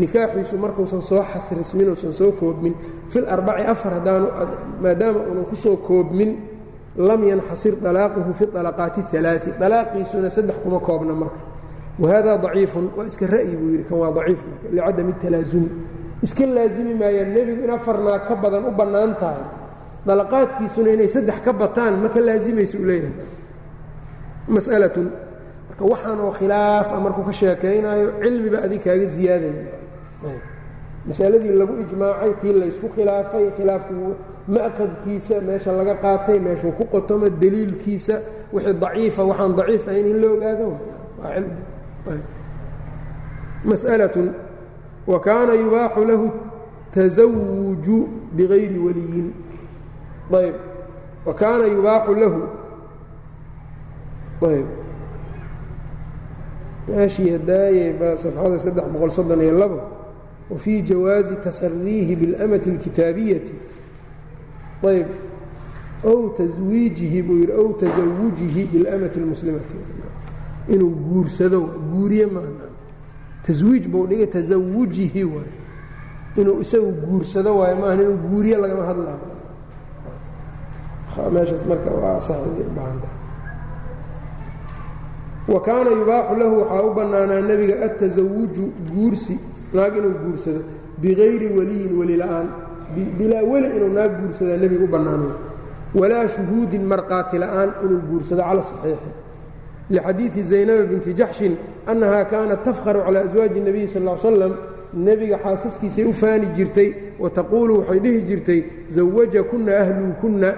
[0.00, 2.74] Nikaaxiisu markuusan soo xasrismin uusan soo koobmin.
[3.12, 4.26] Fil arbaci afar haddaanu
[4.82, 6.30] maadaama uunan ku soo koobmin
[6.96, 11.40] lam yanxasir dalaaquhu fi alaqaati اalaai dalaaqiisuna saddex kuma koobna marka.
[11.98, 15.68] Wahada daciifun waa iska ra'yi buu yidhi kan waa daciif marka licadami talaasumi
[16.26, 19.44] iska laazimi maayaan nebigu in afarnaa ka badan u bannaan tahay.
[20.06, 23.14] Dalaqaadkiisuna inay saddex ka bataan ma ka laazimaysa u leeyahay.
[24.54, 25.06] Mas'alatun
[25.68, 29.64] marka waxaan oo khilaafa markuu ka sheekaynaayo cilmiba adig kaaga ziyaadaya
[31.06, 33.94] masaladii lagu ijmaacay tii laysku khilaafay khilaafku
[34.48, 38.14] ma'qadkiisa meesha laga qaatay meeshuu ku qotomo deliilkiisa
[38.52, 40.68] wixii daciifa waxaan daciif ahayn in la ogaado.
[43.64, 44.16] Masأlaة
[45.06, 46.30] wa kaana yubaaxu lahu
[46.94, 49.32] tasawuju bigayri waliyin.
[50.32, 50.54] Ayb.
[51.26, 52.40] Wa kaana yubaaxu lahu.
[54.42, 54.66] Ayb.
[56.88, 59.80] Meeshii hadaaye safxada saddex boqol soddon iyo labo
[60.51, 63.53] wfii jawaazi tasariihi biاlamati اlkitaabiyati
[64.87, 65.07] ayb
[66.03, 69.75] ow taswiijihi buu yidhi ow tasawujihi biاlamati اlmuslimati
[70.69, 72.41] inuu guursado guuriye maa
[73.45, 75.51] taswiij buu dhigay tasawujihi waay
[76.37, 79.19] inuu isagu guursado waayo maaha inuu guuriye lagama hadlaayo
[81.33, 83.17] meeshaas marka waa saxidii u baahan tahay
[85.53, 89.39] wa kaana yubaaxu lahu waxaa u bannaanaa nebiga atasawuju guursi
[89.74, 90.60] naag inuu guursado
[91.02, 92.46] biqayri weliyin weli la'aan
[93.18, 95.34] bilaa weli inuu naag guursadaa nebiga u bannaanayo
[95.94, 99.10] walaa shuhuudin markhaati la'aan inuu guursado cala saxiixi.
[99.90, 101.56] Lixadiidi zaynaba binti jaxshin
[101.86, 104.52] annahaa kaanat tafkharu calaa aswaaji nebiyi sal l slam
[105.06, 108.60] nebiga xaasaskiisay u faani jirtay wa taquulu waxay dhihi jirtay
[108.96, 110.50] zawajakunna ahlukunna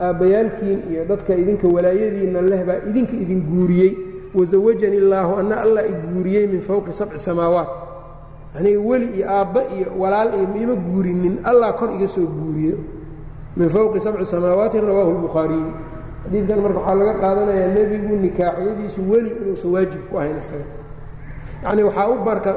[0.00, 3.92] aabbayaalkiin iyo dadka idinka walaayadiinna leh baa idinka idin guuriyey
[4.34, 7.87] wazawajani illaahu anna alla i guuriyey min fowqi sabci samaawaat
[8.58, 12.74] aniga weli iyo aabba iyo walaal iyo miima guurinin allah kor iga soo guuriye
[13.56, 15.70] min fowqi sabci samaawaati rawaahu lbukhaariyu
[16.24, 20.66] xadiidkan marka waxaa laga qaadanayaa nebigu nikaaxyadiisu weli inuusan waajib ku ahayn isaga.
[21.64, 22.52] Yacnii waxaa u marka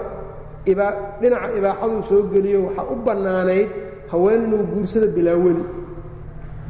[0.71, 0.91] ibaa
[1.21, 3.69] dhinaca ibaaxaduu soo geliyo waxaa u bannaanayd
[4.11, 5.63] haween inuu guursado bilaa weli.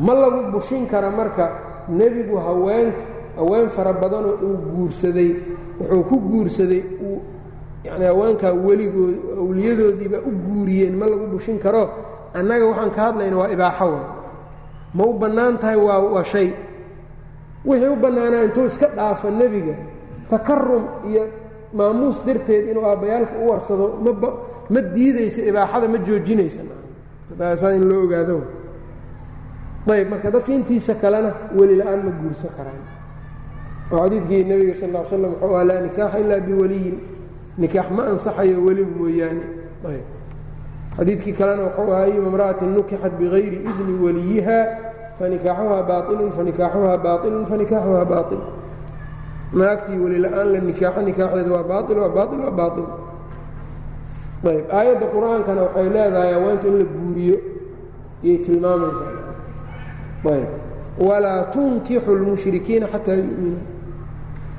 [0.06, 1.46] Ma lagu bushin kara marka
[1.90, 2.90] nebigu haween
[3.38, 5.30] haween fara badanoo uu guursaday
[5.80, 6.84] wuxuu ku guursaday
[7.84, 11.84] uu yacni haweenkaa weligood awliyadoodiibaa u guuriyeen ma lagu bushin karo
[12.34, 14.00] annaga waxaan ka hadlayna waa ibaaxo wa
[14.94, 16.50] ma u bannaan tahay waa waa shay.
[17.66, 19.76] Wixii u bannaanaa intuu iska dhaafa nebiga
[20.30, 21.24] takarum iyo
[21.74, 24.30] maamuus darteed inuu aabbayaalka u warsado maba
[24.70, 26.62] ma diidaysa ibaaxada ma joojinaysa.
[27.56, 28.42] Saa in loo ogaado.
[29.92, 32.82] Ayb marka dadka intiisa kalena weli la'aan ma guursan karaan.
[33.92, 36.96] Oo xadiidkii nebiga sal ll slam wuxuu aha laa nikaaxa ilaa biwaliyin
[37.58, 39.46] nikaax ma ansaxayo weli mooyaane.
[40.98, 44.58] Xadiidkii kalena wuxuu ahaa ayuma imra'atin nukixat bigayri idni waliyiha
[45.20, 48.42] fanikaaxuhaa baailun fanikaaxuhaa baailun fanikaaxuhaa baail
[49.60, 52.86] naagtii weli la'aan la nikaaxo nikaaxeeda waa baail waa baail waa baail
[54.52, 54.66] ayb.
[54.78, 57.38] Aayadda qur'aankana waxay leedahay haweenka in la guuriyo
[58.24, 59.14] iyay tilmaamaysaa.
[60.34, 60.50] Ayb.
[61.08, 63.64] Walaa tunkixu lmushrikiina xataa yu'minuu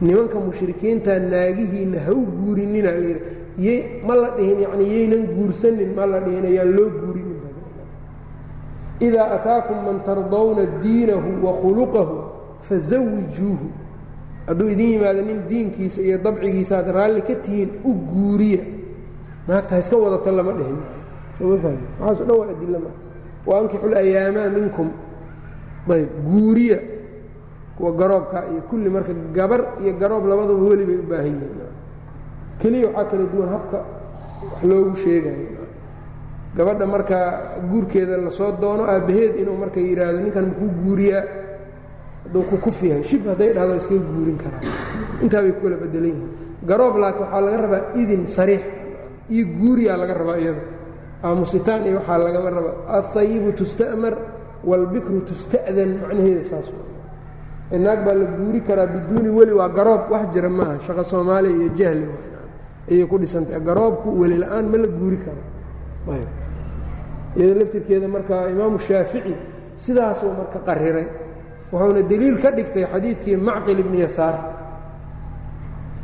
[0.07, 2.91] nimanka mushrikiinta naagihiinna ha u guurinina
[3.67, 7.41] y ma la dhihin yani yaynan guursanin ma la dhihin ayaan loo guurinin
[9.07, 12.15] idaa ataakum man tardawna diinahu wa khuluqahu
[12.69, 13.67] fazawijuuhu
[14.47, 18.63] hadduu idin yimaado nin diinkiisa iyo dabcigiisa aad raalli ka tihiin u guuriya.
[19.49, 20.79] Naagta ha iska wadato lama dhihin.
[21.41, 22.91] Waxaaso dhan waa adila ma
[23.47, 24.89] waankixu layaamaa minkum.
[25.91, 26.79] Ayb guuriya
[27.77, 31.71] kuwa garoobka iyo kulli marka gabar iyo garoob labaduba weli bay u baahan yihiin.
[32.61, 33.79] Keliya waxaa kala duwan habka
[34.51, 35.47] wax loogu sheegayo
[36.57, 37.17] gabadha marka
[37.71, 41.25] guurkeeda la soo doono aabbaheed inuu marka yidhaahdo ninkan makuu guuriyaa?
[42.25, 44.63] Hadduu ku kuf yahay shib hadday dhahdo iskaga guurin karaa
[45.25, 46.31] intaa ku kala bedelan yihiin.
[46.69, 48.63] Garoob laakiin waxaa laga rabaa idin sariix
[49.33, 50.63] iyo guuriyaa laga rabaa iyada.
[51.25, 54.15] Aamusitaan iyo waxaa lagama rabaa alhayibu tusta'mar
[54.69, 56.69] wاlbikru tusta'dan macnaheeda saas
[57.86, 61.70] naag baa la guuri karaa biduuni weli waa garoob wax jira maaha shaqo soomaaliya iyo
[61.80, 62.08] jahli
[62.92, 65.42] ayay ku dhisantaha garoobku weli la-aan ma la guuri karo
[67.38, 69.34] iyado laftirkeeda marka imaamu shaafici
[69.78, 71.08] sidaasuu marka qariray
[71.72, 74.36] wuxuuna deliil ka dhigtay xadiidkii macqil ibni yasaar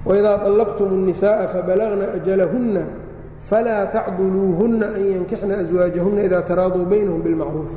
[0.05, 2.83] waidaa طallaqtum الnisaءa fabalagna ajalahunna
[3.49, 7.73] falaa tacduluuhunna an yankixna aswaajahunna idaa taraaduu baynahum biاlmacruuf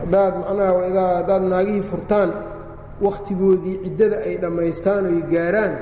[0.00, 2.30] haddaad macnaha idaa haddaad naagihii furtaan
[3.05, 5.73] wakhtigoodii ciddada ay dhammaystaan oy gaaraan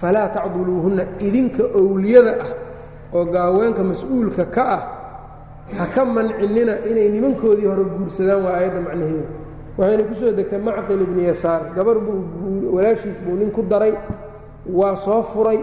[0.00, 2.50] falaa tacduluuhunna idinka owliyada ah
[3.16, 4.82] oo gaaweenka mas'uulka ka ah
[5.78, 9.26] ha ka mancinina inay nimankoodii hore guursadaan waa aayadda macnaheeda
[9.78, 11.60] waxayna ku soo degtay macqil ibni yasaar.
[11.76, 12.18] Gabar buu
[12.74, 13.92] walaashiis buu nin ku daray
[14.78, 15.58] waa soo furay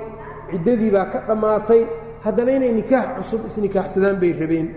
[0.51, 1.81] ciddadii baa ka dhammaatay.
[2.25, 4.67] Haddana inay nikaax cusub isnikaaxsadaan bay rabeen.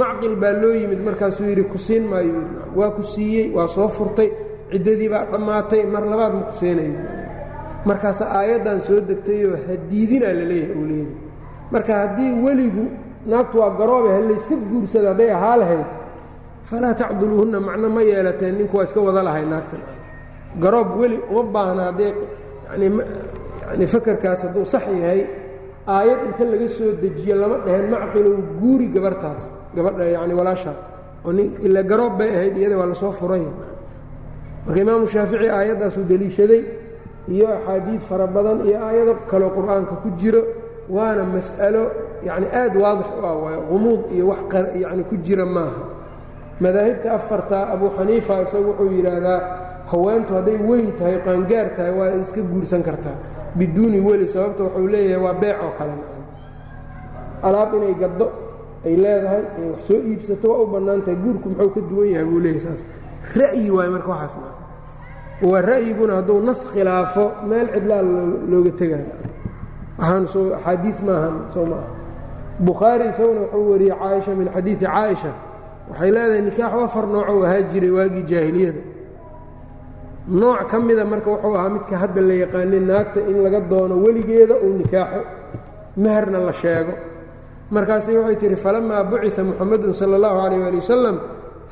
[0.00, 2.42] Macqil baa loo yimid markaasuu yidhi ku siin maayo.
[2.78, 4.28] Waa ku siiyey waa soo furtay
[4.72, 6.94] ciddadii baa dhammaatay mar labaad ma ku siinayo
[7.88, 11.14] markaasa aayaddan soo degtayoo hadiidinaa la leeyahay owliyada
[11.74, 12.84] marka haddii weligu
[13.30, 15.86] naagtu waa garoobe ha layska guursada hadday ahaa lahayd
[16.70, 19.80] falaa tacduluuhunna macno ma yeelateen ninku waa iska wada lahay naagtan.
[20.62, 22.12] Garoob weli uma baahna haddee
[23.70, 25.20] yani fakarkaas hadduu sax yahay
[25.96, 29.40] aayad inta laga soo dejiyo lama dhaheen macqilow guuri gabartaas
[29.76, 30.72] gabadha yani walaasha.
[31.24, 33.44] Oo nin ila garoob bay ahayd iyada waa la soo furay
[34.68, 36.62] marka imaamu shaafici aayaddaasuu deliishaday
[37.28, 40.42] iyo axaadiid fara badan iyo aayado kaloo qur'aanka ku jiro
[40.96, 41.82] waana mas'alo
[42.28, 44.40] yani aad waadix u ah waayo qumuud iyo wax
[44.84, 45.82] yani ku jira maaha.
[46.60, 49.40] Madaahibta afarta abu xaniifa isagu wuxuu yidhaahdaa
[49.90, 53.16] haweentu hadday weyn tahay qaangaar tahay waa iska guursan kartaa
[53.58, 55.92] biduuni weli sababta wuxuu leeyahay waa beec oo kale.
[57.42, 58.26] Alaab inay gaddo
[58.86, 62.26] ay leedahay inay wax soo iibsato waa u bannaan tahay guurku muxuu ka duwan yahay
[62.30, 62.80] buu leeyahy saas.
[63.36, 64.48] Ra'yi waayo marka waxaasna
[65.42, 68.02] waa ra'yiguna hadduu nas khilaafo meel cidlaa
[68.50, 69.06] looga tegaya
[69.98, 71.90] waxaan soo axaadiid maahan soo ma aha.
[72.66, 75.32] Bukhaari isaguna wuxuu wariyey caaisha min xadiidi caaisha.
[75.90, 78.82] Waxay leedahay nikaaxu afar noocou ahaa jiray waagii jaahiliyada.
[80.40, 84.54] Nooc ka mida marka wuxuu ahaa midka hadda la yaqaanay naagta in laga doono weligeeda
[84.64, 85.20] uu nikaaxo
[86.02, 86.94] meherna la sheego.
[87.70, 91.16] Markaasi waxay tihi falamaa bucia muxamedun sala اllahu alayh ali wasalam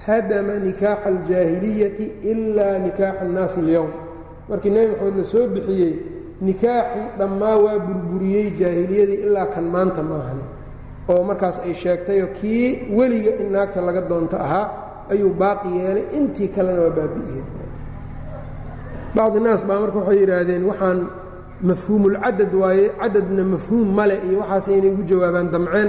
[0.07, 3.90] hadama nikaaxa aljaahiliyati ilaa nikaaxa annaasi اlyowm
[4.49, 5.92] markii nebi maxamed la soo bixiyey
[6.47, 10.44] nikaaxii dhammaa waa burburiyey jaahiliyadii ilaa kan maanta maahane
[11.12, 12.64] oo markaas ay sheegtayoo kii
[12.99, 14.66] weliga in naagta laga doonto ahaa
[15.12, 17.44] ayuu baaqi yeelay intii kalena waa baabi'iyey
[19.16, 20.99] bacdi naas baa marka waxay yidhaahdeen waxaan
[21.68, 25.88] mafhuumulcadad waaye cadadna mafhuum male iyo waxaas inay ugu jawaabaan damceen.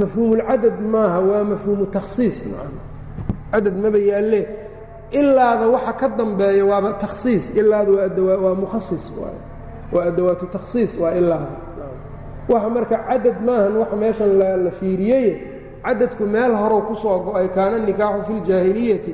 [0.00, 2.74] Mafhuumulcadad maaha waa mafhuumu takhsiis nacam
[3.52, 4.42] cadad maba yaalle?
[5.18, 7.44] Ilaada waxa ka dambeeya waaba takhsiis.
[7.60, 7.90] Ilaada
[8.44, 9.04] waa mukhasis
[9.92, 11.56] waa adawaatu takhsiis waa ilaada
[12.52, 14.30] waxa marka cadad maahan waxa meeshan
[14.64, 15.28] la fiiriyey
[15.84, 19.12] cadadku meel horow ku soo go'ay kaana nikaaxu fi ljaahiliyati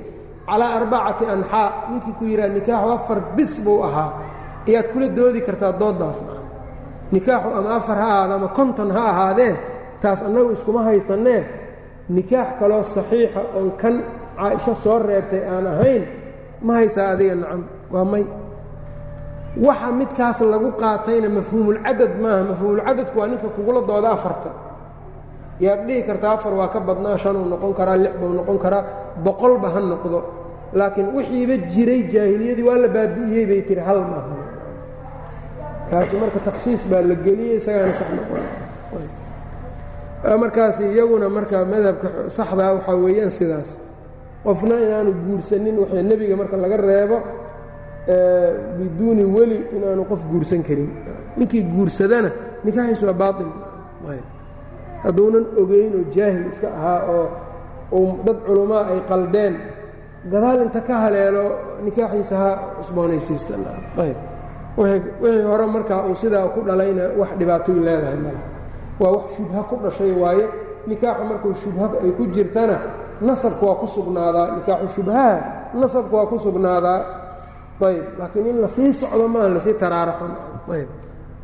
[0.49, 1.69] calaa arbacati anxaa.
[1.91, 4.11] Ninkii ku yidhaha nikaaxu afar bis buu ahaa.
[4.69, 6.43] Ayaad kula doodi kartaa dooddaas maa
[7.15, 9.53] nikaaxu ama afar ha ahaado ama konton ha ahaadee
[10.03, 11.41] taas annagu iskuma haysannee
[12.17, 13.95] nikaax kaloo saxiixa oon kan
[14.39, 16.03] caaisho soo reebtay aan ahayn
[16.67, 17.63] ma haysaa adiga nacam
[17.95, 18.25] waa may.
[19.67, 22.43] Waxa midkaas lagu qaatayna mafhuumulcadad maaha.
[22.51, 24.51] Mafhuumulcadadku waa ninka kugula dooda afarta.
[25.65, 28.83] Yaad dhihi kartaa afar waa ka badnaa shanuu noqon karaa lix buu noqon karaa
[29.25, 30.19] boqolba ha noqdo.
[30.79, 34.35] Laakiin wixiiba jiray jaahiliyadii waa la baabi'iyey bay tihi hal maaha
[35.91, 38.43] kaasi marka takhsiis baa la geliyey isagaana sax noqon.
[40.43, 43.71] Markaas iyaguna marka madhabka saxdaa waxaa weeyaan sidaas
[44.45, 47.19] qofna inaanu guursanin waxay nebiga marka laga reebo
[48.79, 50.91] biduuni weli inaanu qof guursan karin.
[51.39, 52.31] Ninkii guursadana
[52.65, 53.49] nikaaxiisu waa baail
[55.05, 57.01] hadduunan ogeyn oo jaahil iska ahaa
[57.93, 59.55] oo dad culummaa ay qaldeen
[60.33, 61.45] gadaal inta ka haleelo
[61.85, 63.55] nikaaxiisa ha cusboonaysiisto
[64.79, 68.19] wixii hore markaa uu sidaa ku dhalayna wax dhibaatoy leedahay.
[68.25, 68.41] Male
[69.01, 70.45] waa wax shubha ku dhashay waaye
[70.87, 72.77] nikaaxu markuu shubha ay ku jirtana
[73.21, 75.35] nasabku waa ku sugnaadaa nikaaxu shubhaha
[75.81, 77.01] nasabku waa ku sugnaadaa.
[77.85, 80.25] Ayb laakiin in la sii socdo maaha la sii taraaraxo
[80.73, 80.89] ayb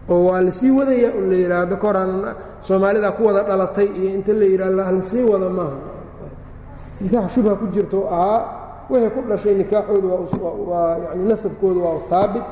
[0.08, 2.12] oo waa la sii wadaya un la yidhaahdo koraan
[2.60, 5.76] soomaalida ku wada dhalatay iyo inta la yidhahdo la sii wada maaha.
[7.00, 8.40] Nikaax shubha ku jirto ahaa
[8.90, 10.08] wixii ku dhashay nikaaxoodu
[10.70, 12.46] waa yani nasabkoodu waa haabit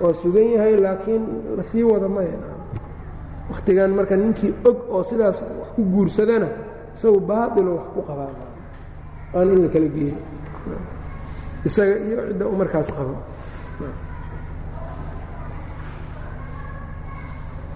[0.00, 1.22] waa sugan yahay laakiin
[1.56, 2.38] la sii wada maya
[3.50, 6.48] wakhtigan marka ninkii og oo sidaas wax ku guursadana
[6.94, 8.32] isagu baailo wax ku qabaa.
[9.34, 10.16] Aan in la kala geeyo
[11.64, 13.14] isaga iyo cidda u markaas qabo.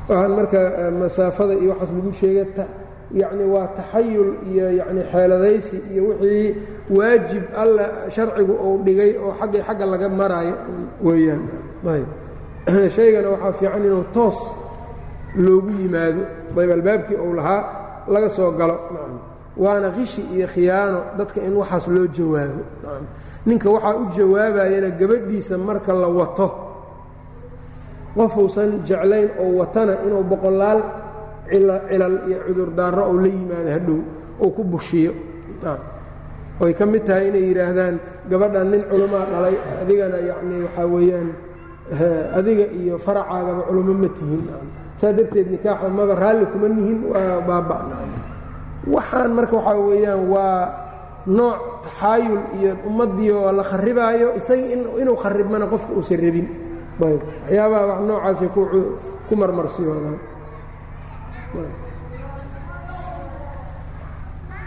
[0.08, 0.60] Waxaan marka
[0.92, 2.66] masaafada iyo waxaas lagu sheegay
[3.12, 6.54] yacni waa taxayul iyo yacni xeeladaysi iyo wixii
[6.92, 10.56] waajib alla sharcigu uu dhigay oo xagga xagga laga maraayo
[11.00, 11.42] weeyaan.
[11.88, 12.08] Ayb
[12.96, 14.38] shaygana waxaa fiican inuu toos
[15.36, 16.22] loogu yimaado.
[16.56, 18.76] Ayb albaabkii uu lahaa laga soo galo.
[19.62, 22.62] Waana qishi iyo khiyaano dadka in waxaas loo jawaabo.
[23.46, 26.48] Ninka waxaa u jawaabayana gabadhiisa marka la wato.
[28.16, 30.80] Qofuusan jeclayn oo watana inuu boqolaal
[31.50, 33.98] cilal iyo cudurdaaro ou la yimaado hadhow
[34.42, 35.12] uu ku bushiyo.
[36.60, 37.96] Oy ka mid tahay inay yidhaahdaan
[38.30, 41.28] gabadhan nin culumaa dhalay adigana yacnii waxaa weeyaan
[42.38, 44.42] adiga iyo faracaagaba culummo ma tihin
[44.99, 47.95] saa darteed nikaaxa maba raalli kuma nihin waa baaba'na
[48.95, 50.59] waxaan marka waxaa weeyaan waa
[51.37, 54.65] nooc taxaayul iyo ummaddii oo la kharibaayo isaga
[55.01, 56.47] inuu kharibmana qofka uusan rabin
[57.03, 58.49] ayb waxyaabaha wax noocaasay
[59.27, 60.17] ku marmarsiyoodaan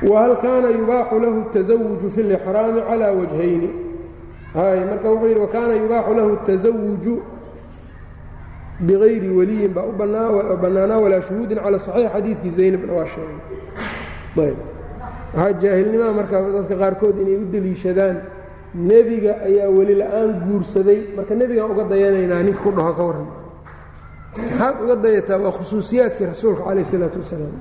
[0.02, 3.68] whal kaana yubaaxu lahu التزawuju fi اlإxraami calى wajhayni
[4.54, 7.14] hay marka wuxuu yidhi wakaana yubaaxu lahu التزawuju
[8.88, 9.92] bغayri waliyin baa u
[10.62, 13.38] bannaanaa walaa shuhuudin calى صaxiix xadiidkii zaynabna waa sheegay
[14.48, 14.59] ayb
[15.34, 18.16] waxaa jaahilnimada marka dadka qaarkood inay u deliishadaan
[18.90, 23.28] nebiga ayaa weli la'aan guursaday marka nebigaan uga dayanaynaa ninka ku dhaho ka warran
[24.50, 27.54] maxaad uga dayataa waa khusuusiyaadkii rasuulka calayh الsalaaةu wasalaam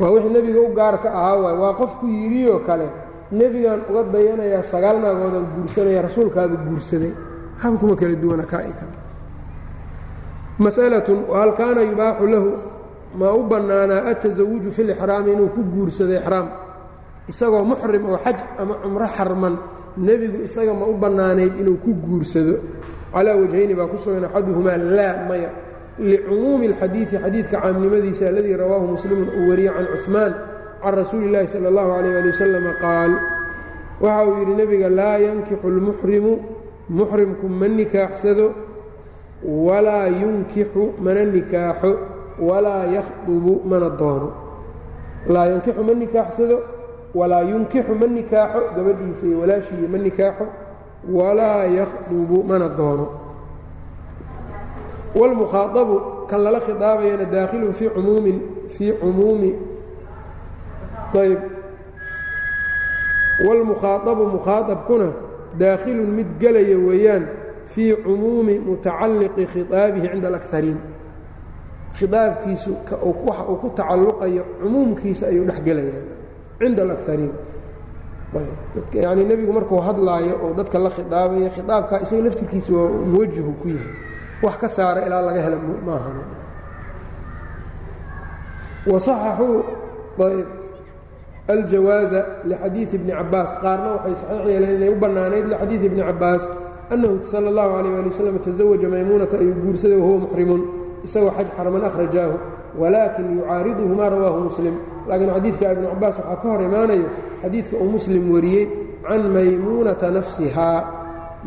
[0.00, 2.86] waa wixii nebiga u gaarka ahaa waay waa qofku yidhioo kale
[3.40, 7.12] nebigaan uga dayanayaa sagaal naagoodaan guursanaya rasuulkaaba guursaday
[7.62, 8.94] haba kuma kala duwana kaa i kale
[10.64, 12.50] mas'alatun hal kaana yubaaxu lahu
[13.20, 16.46] ma u bannaanaa atasawuju fi lixraami inuu ku guursado ixraam
[17.30, 19.54] isagoo muxrim oo xaj ama cumro xarman
[20.06, 22.54] nebigu isaga ma u bannaanayd inuu ku guursado
[23.12, 25.50] calaa wajhayni baa ku sugan axaduhumaa laa maya
[25.98, 30.32] licumuumi اlxadiidi xadiidka caamnimadiisa aladii rawaahu muslimun uu wariyey can cuثmaan
[30.82, 33.12] can rasuuli اllaahi salى اllahu alayh ali wasalama qaal
[34.04, 36.32] waxa uu yidhi nebiga laa yankixu اlmuxrimu
[36.98, 38.46] muxrimku ma nikaaxsado
[39.43, 41.97] walaa yunkixu mana nikaaxo
[42.39, 44.31] walaa yakhdubu mana doono.
[45.27, 46.57] Laa yankixu ma nikaaxsado
[47.15, 50.45] walaa yunkixu ma nikaaxo gabadhiisa iyo walaashiiyo ma nikaaxo
[51.13, 53.07] walaa yakhdubu mana doono.
[55.15, 55.95] Wاlmukhaadabu
[56.29, 58.37] kan lala khidaabayana daakhilun fii cumuumin
[58.69, 59.55] fii cumuumi.
[61.21, 61.39] Ayb
[63.47, 65.07] wاlmukhaadabu mukhaadabkuna
[65.59, 67.27] daakhilun mid gelaya weeyaan
[67.73, 70.79] fii cumuumi mutacalliqi khitaabihi cinda alakariin
[71.97, 72.71] khitaabkiisu
[73.27, 75.59] waxa uu ku tacalluqayo cumuumkiisa ayuu dhex
[76.59, 77.33] cinda alakariin
[78.93, 83.93] yacni nebigu markuu hadlaayo oo dadka la khidaabayo khitaabkaa isaga laftirkiisa waa muwajahu ku yahay.
[84.43, 85.57] Wax ka saara ilaa laga helo
[85.87, 86.15] maahan
[88.85, 89.63] wasaxaxuu
[90.19, 90.47] ayb
[91.47, 96.43] aljawaaza lixadiidi bni cabaas qaarna waxay saxiix yeeleen inay u bannaanayd lixadiidi bni cabaas
[96.93, 100.61] annahu sala اllahu alayh ali wasalam tasawaja maymuunata ayuu guursaday wahuwa muxrimun
[101.05, 102.35] isagoo xaj xarman akhrajaahu
[102.81, 104.75] walaakin yucaariduhu maa rawaahu muslim
[105.07, 107.07] laakiin xadiidka ibnu cabaas waxaa ka hor imaanayo
[107.41, 108.65] xadiidka uu muslim wariyey
[109.07, 110.79] can maymuunata nafsihaa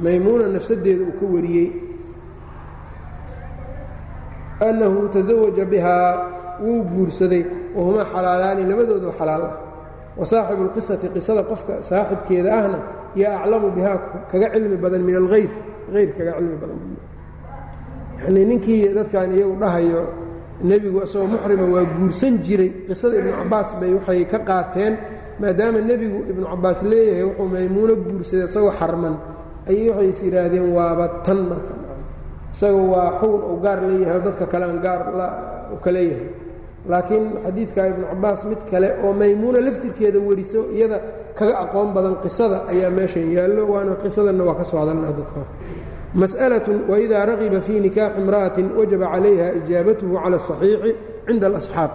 [0.05, 1.69] maymuuna nafsadeeda uu ka wariyey
[4.69, 6.13] annahu tasawaja bihaa
[6.65, 7.45] wuu guursaday
[7.77, 9.55] wahumaa xalaalaani labadoodu xalaal ah
[10.19, 12.79] wa saaxibu اlqisati qisada qofka saaxibkeeda ahna
[13.21, 13.99] yaa aclamu bihaa
[14.31, 15.51] kaga cilmi badan min alhayr
[15.95, 16.79] hayr kaga cilmi badan.
[18.25, 20.03] Yanii ninkii dadkan iyagu dhahayo
[20.69, 24.95] nebigu isagoo muxrima waa guursan jiray qisada ibnu cabaas bay waxay ka qaateen
[25.41, 29.15] maadaama nebigu ibnu cabaas leeyahay wuxuu maymuuno guursaday isagoo xarman.
[29.71, 31.73] Ayay waxay is yidhaahdeen waaba tan marka
[32.55, 35.01] isaga waa xugun uu gaar leeyahay oo dadka kale aan gaar
[35.75, 35.91] u ka
[36.90, 40.98] laakiin xadiidka ibnu cabaas mid kale oo maymuuna laftirkeeda wariso iyada
[41.38, 45.42] kaga aqoon badan qisada ayaa meeshan yaallo waana qisadanna waa ka soo hadalna dadka
[46.22, 50.92] masأlaة وإida ragiba fii nikaaxi imra'aةi wajaba calayha ijaabatuhu calى الصaxiixi
[51.28, 51.92] cinda اlasxaab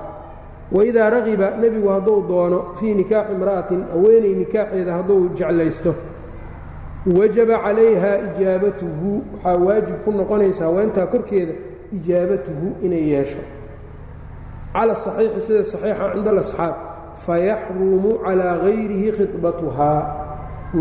[0.76, 5.94] waidaa ragiba nebigu hadduu doono fii nikaaxi imra'atin haweenay nikaaxeeda hadduu jeclaysto
[7.18, 9.10] wajaba calayha ijaabatuhu
[9.44, 11.52] waxaa waajib ku noqonaysa haweentaa korkeeda
[11.96, 13.38] ijaabatuhu inay yeesho
[14.74, 16.74] calى الصaxiixi sida صaxiixa cinda اlasxaab
[17.26, 20.00] fayaxrumu calىa gayrihi khiطbatuhaa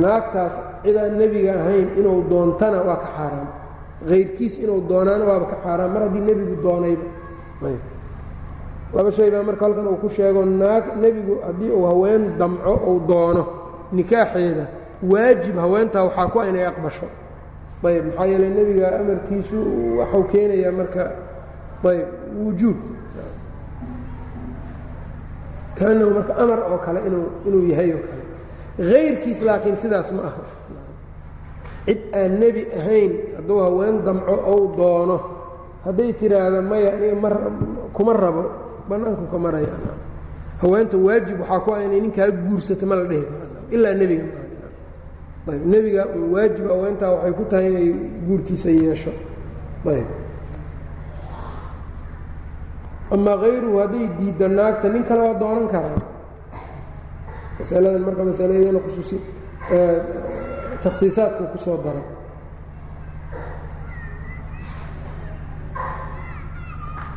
[0.03, 3.47] naagtaas cidaan nebiga ahayn inuu doontana waa ka xaaraam
[4.09, 7.05] hayrkiis inuu doonaana waaba ka xaaraam mar haddii nebigu doonayba
[8.95, 12.99] laba shay baa marka halkan uu ku sheego naag nebigu haddii uu haween damco uu
[13.09, 13.43] doono
[13.97, 14.65] nikaaxeeda
[15.11, 17.07] waajib haweentaa waxaa ku inay aqbasho
[17.87, 19.57] ayb maxaa yeele nebiga amarkiisu
[19.99, 21.01] waxuu keenayaa marka
[21.91, 22.07] ayb
[22.43, 22.77] wujuub
[25.82, 28.22] kaanahu marka amar oo kale inuu inuu yahay oo kale.
[28.90, 30.42] Hayrkiis laakiin sidaas ma aha.
[31.86, 35.16] Cid aan nebi ahayn hadduu haween damco ou doono
[35.84, 37.28] hadday tiraahdo maya aniga ma
[37.96, 38.42] kuma rabo
[38.88, 39.74] bannaanku ka maraya
[40.62, 44.24] haweenta waajib waxaa ku ah inay ninkaa guursato ma la dhihi karo ilaa nebiga
[45.52, 46.02] ayb nebiga
[46.34, 47.88] waajib haweentaa waxay ku tahay inay
[48.26, 49.10] guurkiisa yeesho.
[49.90, 50.06] Ayb
[53.14, 56.00] amaa hayruhu hadday diidda naagta nin kale waa doonan karaa.
[57.58, 59.16] Masaladan marka masaladeena khusuusi
[60.82, 62.06] takhsiisaadku ku soo daray.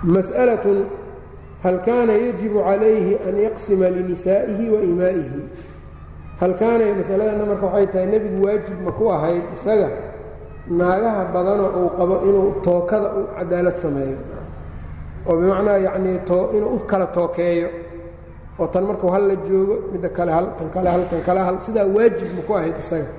[0.06, 0.86] Masأalaة
[1.64, 5.41] hal kaana yajibu calayhi an yaqsima linisaa'ihi wa imaa'ihi?
[6.39, 9.89] Hal kaana masaladana marka waxay tahay nebigu waajib ma ku ahayd isaga?
[10.70, 14.18] Naagaha badanoo uu qabo inuu tookada u cadaalad sameeyo
[15.28, 16.19] oo bimacnaa yacnii
[16.57, 17.69] inuu u kala tookeeyo
[18.59, 21.59] oo tan markuu hal la joogo midda kale hal tan kale hal tan kale hal
[21.59, 23.09] sidaa waajib ma ku ahayd isaga.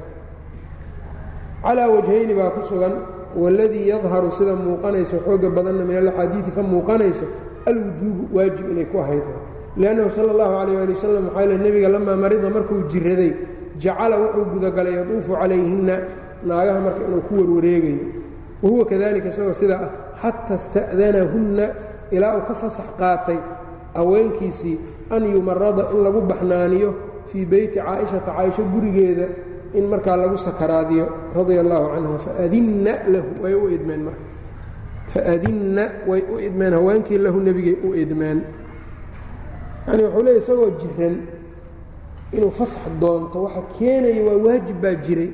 [1.63, 2.95] Calaa wajhayni baa ku sugan
[3.37, 7.25] waladii yadharu sida muuqanayso xooga badanna min alaxaadiidi ka muuqanayso
[7.67, 9.25] alwujuubu waajib inay ku ahayd.
[9.77, 13.33] Liannahu sala allahu calayh ali wasalam waxaa le nebiga lamaa marida markuu jiraday
[13.77, 15.97] jacala wuxuu gudagalay yaduufu calayhinna
[16.49, 18.05] naagaha marka inuu ku warwareegayo.
[18.63, 19.91] Wa huwa kadalika isagoo sidaa ah
[20.23, 21.65] xata ista'danahunna
[22.11, 23.39] ilaa uu ka fasax qaatay
[23.95, 24.79] haweenkiisii
[25.11, 26.95] an yumarada in lagu baxnaaniyo
[27.27, 29.27] fii beyti caaishata caaisho gurigeeda
[29.75, 34.21] in markaa lagu sakaraadiyo radia allaahu canha faadinna lahu way u idmeen marka.
[35.09, 36.73] Faadinna way u idmeen.
[36.73, 38.43] Haweenkii lahu nebigay u idmeen.
[39.87, 41.17] Yani wuxuu leey isagoo jiran
[42.33, 45.31] inuu fasax doonto waxa keenaya waa waajib baa jiray.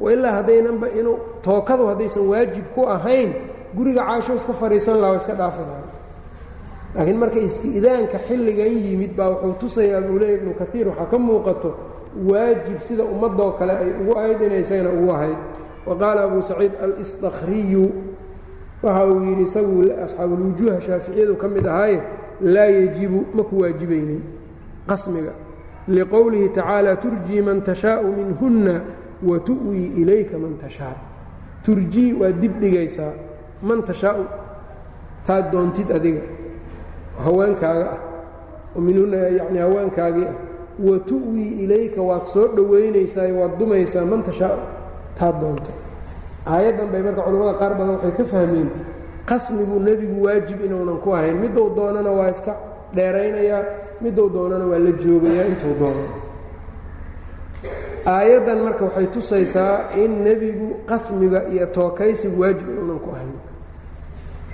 [0.00, 3.32] Wailaa haddaynanba inuu tookadu haddaysan waajib ku ahayn
[3.76, 5.82] guriga caasho iska fadhiisan laha iska dhaafi laha
[6.94, 11.70] laakiin marka isti'daanka xilligan yimid baa wuxuu tusayaa buu leeya ibnu kaiir waxaa ka muuqato
[12.28, 15.38] waajib sida ummadoo kale ay ugu ahayd inay isagana ugu ahayd.
[15.86, 17.84] Wa qaala abu saciid alstakriyu
[18.82, 19.74] waxa uu yidhi isagu
[20.04, 22.00] asxaabulwujuuha shaaficiyadu ka mid ahaaye
[22.40, 24.22] laa yejibu ma ku waajibaynin
[24.88, 25.32] qasmiga.
[25.88, 28.74] Liqowlihi tacaala turjii man tashaau minhunna
[29.22, 30.96] wa tu'wii ilayka man tashaa.
[31.64, 33.12] Turjii waa dib dhigaysaa
[33.62, 34.24] man tashaau
[35.26, 36.20] taad doontid adiga
[37.24, 37.98] haweenkaaga ah
[38.76, 40.36] oo minhunna yacni haweenkaagii ah
[40.86, 44.58] wa tu'wii ilayka waad soo dhowaynaysaa waad dumaysaa man tashaau
[45.18, 45.70] taad doonto.
[46.46, 48.68] Aayaddan bay marka culimmada qaar badan waxay ka fahmeen
[49.30, 51.36] qasmigu nebigu waajib inuunan ku ahayn.
[51.42, 52.52] Miduu doonana waa iska
[52.96, 53.62] dheeraynayaa
[54.00, 56.04] miduu doonana waa la joogayaa intuu doono.
[58.06, 63.34] Aayaddan marka waxay tusaysaa in nebigu qasmiga iyo tookaysigu waajib inuunan ku ahayn.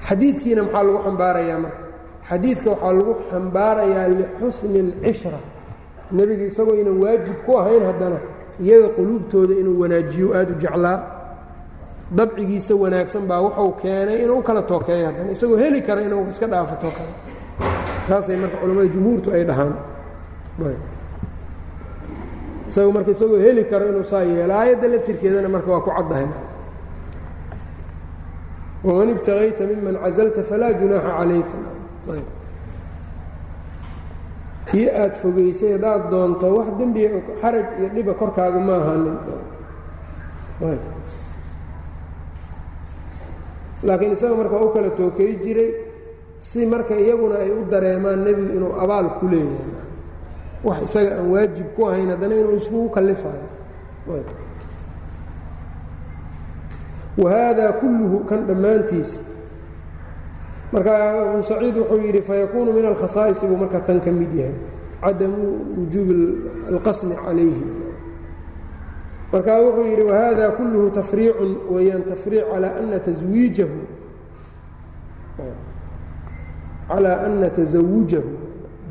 [0.08, 1.84] Xadiidkiina maxaa lagu xambaarayaa marka
[2.29, 5.39] xadiidka waxaa lagu xambaarayaa lixusni اlcishra
[6.16, 8.18] nebiga isagoo inan waajib ku ahayn haddana
[8.64, 10.99] iyaga quluubtooda inuu wanaajiyo aada u jeclaa.
[12.16, 16.47] Dabcigiisa wanaagsan baa wuxuu keenay inuu u kala tookeeyo haddana isagoo heli kara inuu iska
[16.53, 17.12] dhaafo tookada
[18.09, 19.75] saasay marka culamada jumhuurtu ay dhahaan.
[22.68, 26.27] Isagoo marka isagoo heli karo inuu saa yeelo aayadda laftirkeedana marka waa ku caddahay.
[28.85, 31.57] Waman ibtagayta miman cazalta falaa junaaxa calayka
[34.68, 39.16] tii aad fogaysay haddaad doonto wax dembiga xaraj iyo dhiba korkaaga ma ahaanin.
[43.84, 45.70] Laakiin isaga marka u kala tookey jiray
[46.38, 49.72] si marka iyaguna ay u dareemaan nebigu inuu abaal ku leeyahay.
[50.64, 53.48] Wax isaga aan waajib ku ahayn haddana inuu iskugu kalifayo
[57.20, 59.20] wa haadaa kulluhu kan dhammaantiisa
[60.75, 60.93] marka
[61.31, 64.55] abu saciid wuxuu yidhi fayakuunu min alkhasaa'isi buu marka tan ka mid yahay.
[65.05, 65.43] Cadamu
[65.79, 66.14] wujuubi
[66.75, 67.62] alqasmi calayhi.
[69.33, 73.79] Marka wuxuu yidhi wahada kulluhu tafriicun weeyaan tafriic calaa ana taswiijahu
[76.89, 78.31] calaa ana tasawujahu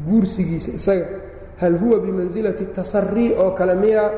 [0.07, 1.07] guursigiisa isaga
[1.59, 4.11] hal huwa bimansilati tasarii oo kale miya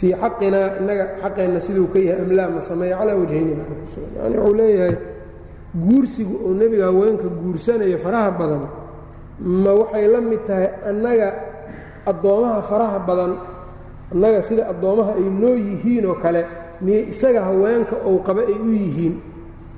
[0.00, 4.10] fii xaqinaa innaga xaqeenna siduu ka yahay amlaa ma sameeya calaa wajhayni baa ku sugan
[4.22, 4.96] yani wuxuu leeyahay
[5.74, 8.62] guursigu uu nebiga haweenka guursanayo faraha badan
[9.40, 11.28] ma waxay la mid tahay annaga
[12.06, 13.32] addoommaha faraha badan
[14.14, 16.46] annaga sida addoommaha ay noo yihiin oo kale
[16.80, 19.14] miyey isaga haweenka ou qaba ay u yihiin?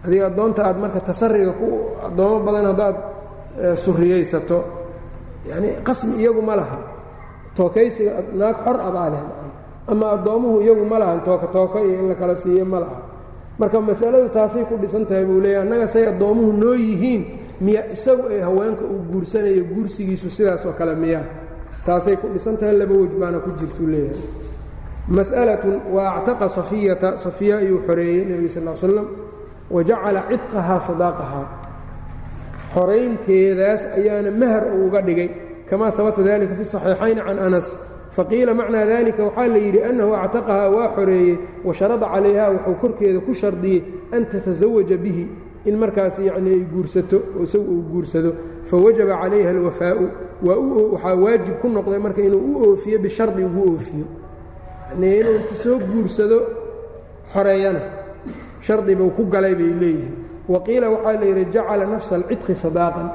[0.05, 1.69] Adiga addoonta aad marka tasariga ku
[2.07, 2.97] addoommo badan haddaad
[3.85, 4.59] suriyaysato
[5.49, 6.77] yacni qasmi iyagu ma laha
[7.57, 9.11] tookaysiga naag xor abaa
[9.89, 12.97] ama addoommuhu iyagu ma lahan tooka tooka iyo in la kala siiyo ma laha
[13.59, 17.23] marka masaladu taasay ku dhisan tahay buu leeyahy annaga say addoommuhu noo yihiin
[17.61, 21.21] miya isagu ay haweenka uu guursanayo guursigiisu sidaasoo kale miya.
[21.87, 24.21] Taasay ku dhisan tahay laba wej baana ku jirtuu leeyahay.
[25.09, 29.07] Mas'alatun wa actaqa safiyata safiya ayuu xoreeyey nebiga sal l slam
[29.75, 31.47] wa jacala cidqahaa sadaaqahaa.
[32.75, 35.29] Xoraynteedaas ayaana mahar uu uga dhigay
[35.71, 37.67] kama habata dalika fi صaxiixayn can anas
[38.11, 43.21] faqiila macnaa dalika waxaa la yidhi annahu actaqahaa waa xoreeyey wa sharada calayha wuxuu korkeeda
[43.21, 43.81] ku shardiyey
[44.13, 45.25] an tatasawaja bihi
[45.69, 48.31] in markaas yacni ay guursato isagu uu guursado
[48.71, 50.05] fawajaba calayha alwafaa'u
[50.47, 54.07] waxaa waajib ku noqday marka inuu u oofiyo bishardi ugu oofiyo
[54.91, 56.39] yani inuu soo guursado
[57.33, 57.81] xoreeyana
[58.67, 60.15] shardi buu ku galay bay leeyihiin.
[60.49, 63.09] Wa qiila waxaa la yidhi jacala nafsa alcidqi sadaaqan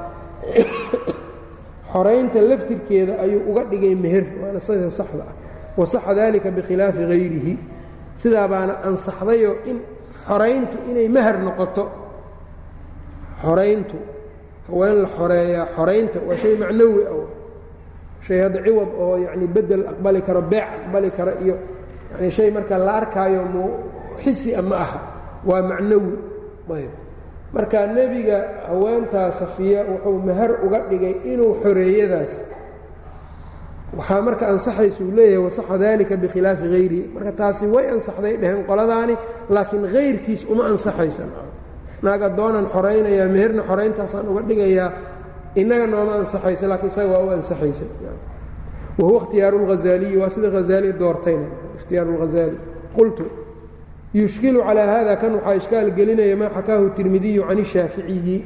[1.92, 5.36] xoraynta laftirkeeda ayuu uga dhigay meher waana sida saxda ah.
[5.78, 7.54] Wasaxa dalika bikhilaafi hayrihi
[8.16, 9.78] sidaa baana ansaxdayoo in
[10.28, 11.86] xorayntu inay mahar noqoto.
[13.44, 13.98] Xorayntu
[14.68, 17.28] haween la xoreeyaa xoraynta waa shay macnawi ah.
[18.26, 21.56] Shay hadda ciwad oo yacni bedel aqbali karo beec aqbali karo iyo
[22.12, 23.64] yani shay marka la arkaayo mu
[24.24, 25.00] xisi a aha
[25.46, 26.14] waa macnawi.
[26.72, 26.94] Ayb
[27.54, 28.38] marka nebiga
[28.68, 32.32] haweentaa safiya wuxuu mahar uga dhigay inuu xoreeyadaas.
[33.98, 39.16] Waxaa marka ansaxaysa uu leeyahay wasaxa dalika bikhilaafi hayrihi marka taasi way ansaxday dheheen qoladaani
[39.56, 41.24] laakiin hayrkiis uma ansaxaysa
[42.06, 44.90] naag addoonan xoraynayaa meherna xorayntaasaan uga dhigayaa
[45.62, 47.84] innaga nooma ansaxayso laakiin isaga waa u ansaxaysa
[49.00, 51.48] wahuwa ikhtiyaaru اlhazaaliyi waa sida hazaali doortayna
[51.78, 52.58] ikhtiyaaru اlhazaali
[52.96, 53.24] qultu
[54.14, 58.46] yushkilu calaa haada kan waxaa ishkaal gelinaya maa xakaahu tirmidiyu can ishaaficiyi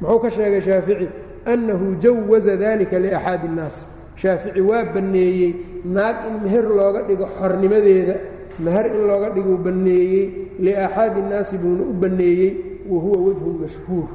[0.00, 1.08] muxuu ka sheegay shaafici?
[1.46, 3.86] Annahu jawaza dalika liaxaadi اnnaas
[4.16, 8.14] shaafici waa banneeyey naag in meher looga dhigo xornimadeeda
[8.58, 10.26] meher in looga dhiguu banneeyey
[10.60, 14.08] liaxaadi اnnaasi buuna u banneeyey wa huwa wejhun mashhuur.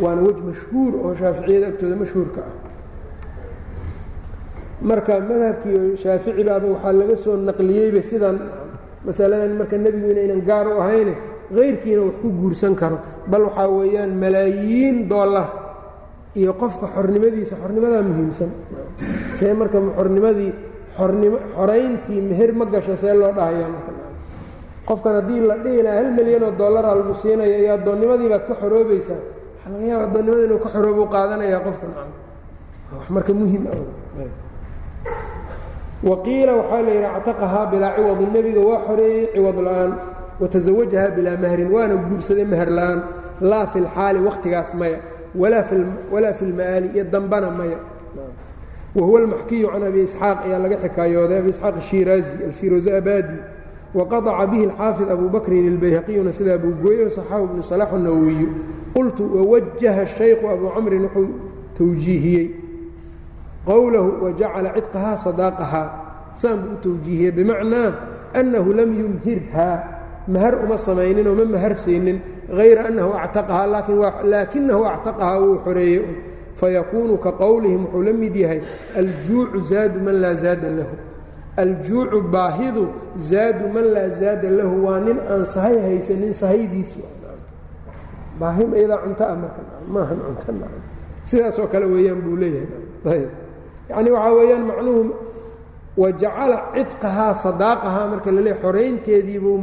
[0.00, 2.52] Waana wej mashhuur oo shaaficiyada agtooda mashhuurka ah.
[4.80, 8.38] Marka madhabkii shaafici waxaa laga soo naqliyeyba sidan
[9.06, 11.14] masaladan marka nebigu inaynan gaar u ahayne
[11.56, 12.98] kayrkiina wax ku guursan karo.
[13.30, 15.48] Bal waxaa weeyaan malaayiin dollar
[16.40, 18.50] iyo qofka xornimadiisa xornimadaa muhiimsan.
[19.38, 20.52] See marka xornimadii
[20.96, 23.66] xornimo xorayntii meher ma gasho see loo dhahaya
[24.88, 28.54] qofkan haddii la dhihi laha hal milyan oo dollara lagu siinaya iyo addoonnimadii baad ka
[28.60, 31.86] xoroobaysaa waxaa laga yaaba addoonnimada inuu ka xoroobu qaadanayaa qofka
[32.98, 33.78] wax marka muhiim ah
[36.10, 39.90] waqiila waxaa la yidhi actaqahaa bilaa ciwadi nebiga waa xoreeyey ciwad la'aan.
[40.40, 42.98] Watasawajahaa bilaa mahrin waana guursaday meher la'aan.
[43.40, 44.98] Laa fi lxaali wakhtigaas maya.
[45.34, 47.78] Walaa fi lma'aali iyo dambana maya.
[48.94, 53.36] Wa huwa almaxkiyu can abi isxaaq ayaa laga xikaayooday abi isxaaq ashiraazi alfirozo abadi
[53.94, 58.48] waqadaca bihi alxaafid abu bakrin ilbayhaqiyuna sidaa buu gooyey saxaabu bnu salax nawowiyu
[58.94, 61.28] qultu wawajaha shaykhu abu camrin wuxuu
[61.78, 62.46] tawjiihiyey
[63.68, 65.88] qowlahu wajacala cidqahaa sadaaqahaa
[66.40, 67.88] saan buu u tawjiihiyey bimacnaa
[68.40, 69.76] annahu lam yumhirhaa
[70.34, 72.18] mahar uma samayninoo ma maharsaynin
[72.58, 73.66] hayra annahu actaqahaa
[74.32, 76.04] laakinahu actaqahaa wuu xoreeyey.
[76.52, 78.60] Fayakuunu ka qowlihim wuxuu la mid yahay
[79.00, 80.94] aljuucu zaadu man laa zaada lahu.
[81.56, 82.84] Aljuucu baahidu
[83.16, 86.92] zaadu man laa zaada lahu waa nin aan sahay haysanin sahaydiis
[88.40, 89.60] baahi iyadaa cunto ah marka
[89.94, 90.68] maahan cunto
[91.24, 93.24] sidaasoo kale weeyaan buu leeyahay
[93.90, 95.00] yacni waxaa weeyaan macnuhu
[95.96, 99.58] wajacala cidqahaa sadaaqahaa marka la leeyahy xoraynteediibuu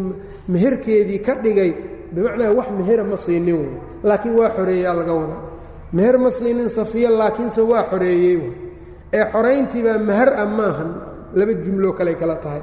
[0.54, 1.72] meherkeedii ka dhigay.
[2.14, 3.70] Bimacnaa wax mehera ma siinin wey
[4.04, 5.42] laakiin waa xoreeyaa laga wadaa.
[5.94, 8.42] Meher ma siinin safiya laakiinse waa xoreeyey
[9.14, 10.48] ee xorayntiibaa meher ah
[11.34, 12.62] laba jumloo kale kala tahay.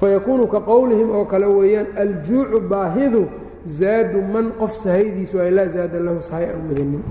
[0.00, 3.22] Fayakuunu ka qowlihim oo kale weeyaan aljuucu baahidu
[3.66, 7.02] zaadu man qof sahaydiisu ay laa zaada lahu sahay aan wadanin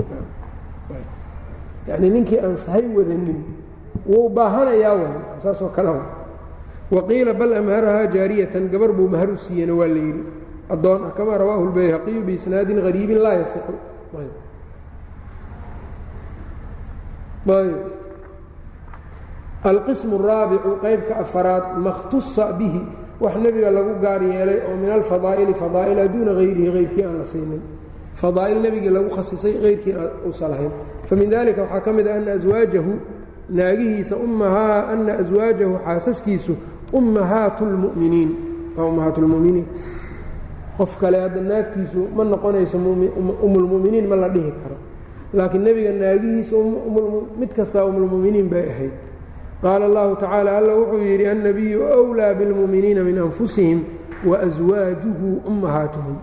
[1.88, 3.44] yacnii ninkii aan sahay wadanin
[4.06, 5.04] wuu baahanayaa w
[5.44, 6.02] saasoo kale
[6.92, 10.24] waqiila bal amharahaa jaariyatan gabar buu mahar u siiyena waa la yidhi.
[10.70, 13.74] Addoon ah kamaa rawaahu lbayhaqiyu biisnaadin hariibin laa yasixu
[19.66, 22.82] alqismu raabicu qaybka afaraad makhtusa bihi
[23.20, 27.62] wax nebiga lagu gaar yeelay oo min alfadaa'ili fadaa'ila duuna hayrihi hayrkii aan la siinin.
[28.16, 30.72] Fadaa'il nebiga lagu khasisay hayrkii aan
[31.06, 32.94] famin dalika waxaa ka mid ah ana aswaajahu
[33.50, 36.56] naagihiisa ummahaa anna aswaajahu xaasaskiisu
[36.94, 38.36] ummahaatulmuminiin
[38.78, 39.66] waa ummahaatulmuminiin
[40.78, 44.78] qof kale hadda naagtiisu ma noqonayso um, umulmuminiin ma la dhihi karo.
[45.34, 48.92] Laakiin nebiga naagihiisa um, mid kastaa umulmuminiin bay ahayd.
[49.62, 51.80] Qaala allahu tacaala alla wuxuu yidhi annabiyu
[52.12, 53.84] wlaa bilmuminiina min anfusihim
[54.26, 56.18] waaswaajuhu ummahaatuhum.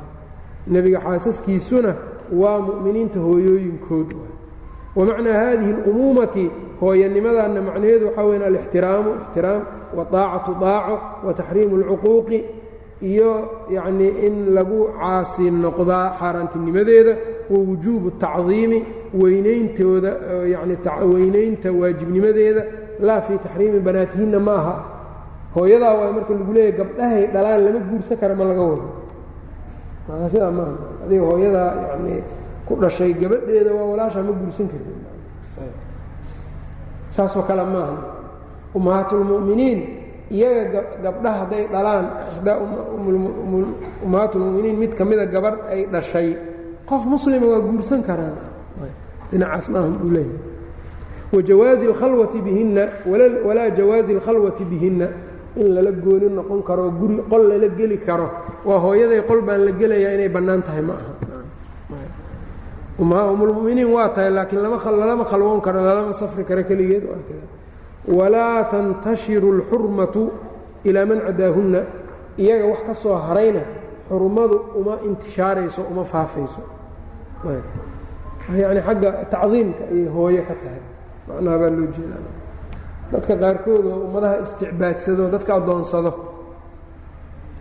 [0.66, 1.94] Nebiga xaasaskiisuna
[2.32, 4.12] waa mu'miniinta hooyooyinkood.
[4.96, 6.50] Wamacnaa haadihi اlumuumati
[6.82, 9.60] hooyanimadanna macnaheedu waxaa weyn alixtiraamu ixtiraam
[9.96, 10.94] waaacatu daaco
[11.26, 12.38] wataxriimu اlcuquuqi
[13.10, 13.30] iyo
[13.76, 17.12] yacnii in lagu caasi noqdaa xaaraantinimadeeda
[17.52, 18.78] wa wujuubu tacdiimi
[19.22, 20.10] weynayntooda
[20.54, 20.74] yani
[21.14, 22.62] weynaynta waajibnimadeeda
[23.06, 24.74] laa fii taxriimi banaatihinna ma aha
[25.54, 28.86] hooyadaa waa marka lagu leeyahy gabdhahay dhalaan lama guursan kara ma laga wado.
[30.32, 30.74] Sidaa maaha.
[31.04, 32.20] Adiga hooyadaa yanii
[32.66, 34.90] ku dhashay gabadheeda waa walaashaa ma guursan karti
[37.16, 37.96] saasoo kale maaha.
[38.76, 39.78] Ummahaatulmu'miniin
[40.36, 42.56] iyaga gabdhaha hadday dhalaan ixdaa
[44.04, 46.28] ummahaatulmu'miniin mid ka mida gabadh ay dhashay.
[46.88, 48.34] Qof muslima waa guursan karaan.
[49.30, 50.40] Dhinacaas maahan buu leeyahay.
[51.32, 52.84] Wajawaazi اlkhalwati bihinna
[53.46, 55.08] walaa jawaazi اlkhalwati bihinna.
[55.60, 58.28] In lala gooni noqon karo guri qol lala geli karo.
[58.64, 61.12] Waa hooyaday qol baan la gelayaa inay bannaan tahay ma aha
[63.02, 67.04] umulmuminiin waa tahay laakiin lalama khalwoon karo lalama safri karo keligeed
[68.18, 70.22] walaa tantashiru اlxurmatu
[70.88, 71.80] ilaa man cadaahunna
[72.42, 73.62] iyaga wax ka soo harayna
[74.08, 76.60] xurmadu uma intishaarayso uma faafayso.
[78.62, 80.82] Yani xagga tacdiimka ayay hooyo ka tahay.
[81.28, 82.32] Macnaha baa loo jeedaa.
[83.12, 86.10] Dadka qaarkood oo ummadaha isticbaadsado dadka addoonsado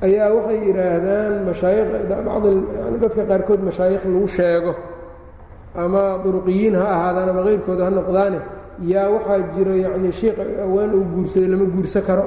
[0.06, 2.46] ayaa waxay yidhaahdaan mashaayikh bacd
[3.04, 4.72] dadka qaarkood mashaayikh lagu sheego
[5.76, 8.40] ama duruqiyiin ha ahaadaan ama keyrkooda ha noqdaane
[8.92, 12.26] yaa waxaa jiro yacnii shiiqa awaan uu guursaday lama guursan karo.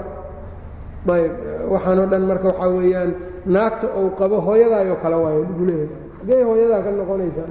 [1.14, 1.32] Ayb
[1.72, 3.10] waxaanoo dhan marka waxaa weeyaan
[3.54, 5.88] naagta ou qabo hooyadaayoo kale waayo leeyahay.
[6.18, 7.48] Xaggey hooyadaa ka noqonaysaa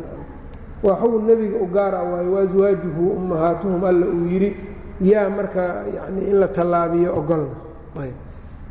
[0.86, 4.50] waa xugun nebiga u gaar ah waayo waaswaajuhu ummahaatuhum alla uu yidhi
[5.12, 5.64] yaa marka
[5.96, 7.56] yani in la tallaabiyo ogolna
[8.04, 8.16] ayb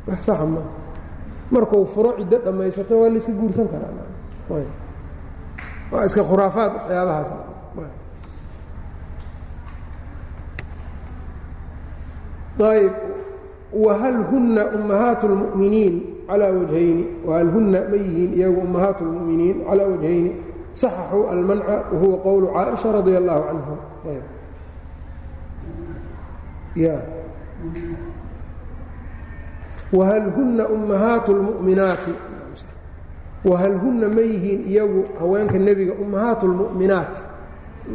[0.08, 0.66] wax saxa maa
[1.54, 3.92] markuu furo ciddo dhammaysato waa layska guursan karaa
[5.91, 7.31] waa iska khuraafaad waxyaabahaas
[12.73, 12.93] ayb
[13.83, 15.95] whal huna ummahaat اlmuminiin
[16.27, 20.31] calaa wajhayni whal huna ma yihiin iyagu ummahaat اlmuminiin calaa wajhayni
[20.73, 23.75] saxaxuu almanca wahuwa qowlu caaisha radia allahu canha
[29.93, 32.13] whal huna ummahaat اlmuminaati
[33.44, 37.14] wahal huna ma yihiin iyagu haweenka nebiga ummahaat اlmu'minaat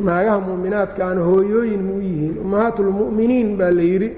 [0.06, 4.10] naagaha mu'minaadkaana hooyooyin ma u yihiin ummahaat اlmu'miniin baa la yidhi.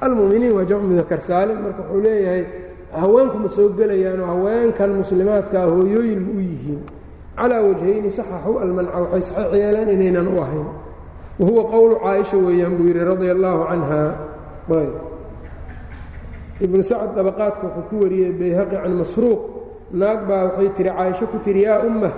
[0.00, 2.44] Almuminiin waa jamcu mudakar saalim marka wuxuu leeyahay
[2.92, 6.80] haweenku ma soo gelayaanoo haweenkan muslimaadkaa hooyooyin ma u yihiin.
[7.36, 10.66] Calaa wajhayni saxaxuu almanca waxay saxiix yeeleen inaynan u ahayn.
[11.38, 14.00] Wa huwa qowlu caaisha weeyaan buu yidhi radia allaahu canha
[16.64, 19.40] ibnu sacad dabaqaadka wuxuu ku wariyey bayhaqi can masruuq
[20.00, 22.12] naag baa waxay tihi caaisho ku tihi yaa ummah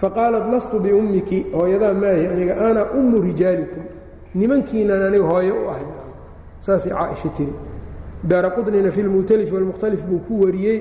[0.00, 3.82] faqaalat lastu biummiki hooyadaa maahi aniga ana ummu rijaalikum.
[4.38, 5.86] Nimankiinan aniga hooyo u ahay
[6.64, 7.54] saasay caaisha tiri.
[8.28, 8.50] Daara
[8.96, 10.78] fi lmu'talif walmukhtalif buu ku wariyey.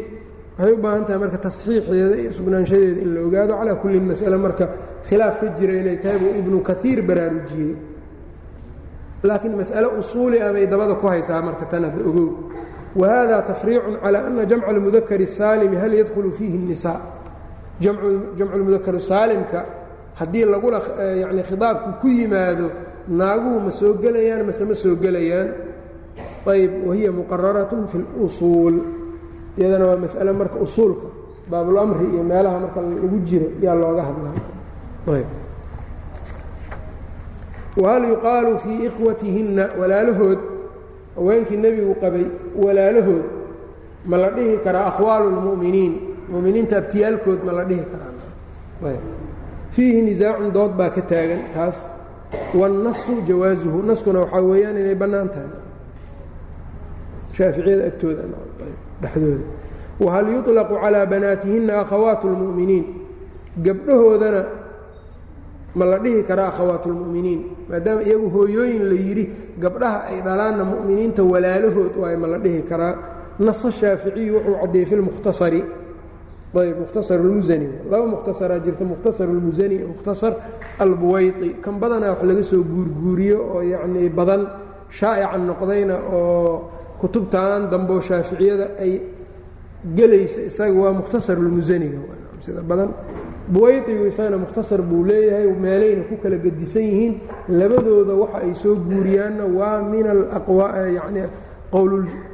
[0.58, 3.54] Waxay u baahan tahay marka tasxiixeeda iyo sugnaanshadeeda in la ogaado.
[3.60, 4.66] Calaa kullin mas'ale marka
[5.08, 7.76] khilaaf ka jira inay tahay buu ibnu kaiir baraarujiyey
[9.24, 12.30] laakiin mas'ale usuuli ah bay dabada ku haysaa marka tan hadda ogow
[12.97, 17.01] wa hada tafriicun calى ana jamca اlmudakari الsaalimi hal yadkhulu fiihi الnisaa
[17.81, 19.59] jamcu lmudakar saalimka
[20.21, 20.81] haddii lagula
[21.23, 22.67] yani khidaabku ku yimaado
[23.09, 25.49] naaguhu ma soo gelayaan mase ma soo gelayaan
[26.47, 28.75] ayb wahiya muqararat fi اlusuul
[29.59, 31.07] iyadana waa mas'ale marka usuulka
[31.51, 34.35] baabulamri iyo meelaha marka lagu jiro yaa looga hadlaa
[35.17, 35.29] ayb
[37.83, 40.39] wahal yuqaalu fii ikhwatihinna walaalahood
[41.17, 42.27] haweenkii nebigu qabay
[42.63, 43.25] walaalahood
[44.11, 45.93] ma la dhihi karaa akhwaalu اlmu'miniin
[46.33, 48.13] muminiinta abtiyaalkood ma la dhihi karaa
[49.75, 51.77] fiihi nisaacun dood baa ka taagan taas
[52.61, 55.51] wاnnasu jawaasuhu naskuna waxaa weeyaan inay bannaan tahay
[57.37, 58.23] shaaficiyada agtooda
[59.03, 59.45] dhexdooda
[60.05, 62.85] wahal yuطlaqu calىa banaatihinna akhawaat اlmu'miniin
[63.67, 64.43] gabdhahoodana
[65.79, 69.25] ma la dhihi karaa akhawaat اlmu'miniin maadaama iyagu hooyooyin la yidhi
[69.63, 72.95] gabdhaha ay dhalaanna mu'miniinta walaalahood waay ma la dhihi karaa
[73.47, 75.61] nasa shaaficiyu wuxuu caddeeyey fi lmukhtasari
[76.61, 80.33] ayb mukhtasar اlmusani laba mukhtasaraa jirta mukhtasar اlmusani iyo mukhtasar
[80.85, 84.43] albuwayطi kan badanaa wax laga soo guurguuriyo oo yacnii badan
[84.99, 86.71] shaa'ican noqdayna oo
[87.01, 88.93] kutubtan dambeo shaaficiyada ay
[89.97, 91.99] gelaysa isaga waa mukhtasar اlmusaniga
[92.45, 92.91] sida badan
[93.54, 97.14] buwaydigu isagana mukhtasar buu leeyahay meelayna ku kala gedisan yihiin.
[97.50, 100.68] Labadooda waxa ay soo guuriyaanna waa min alaqwa
[100.98, 101.22] yani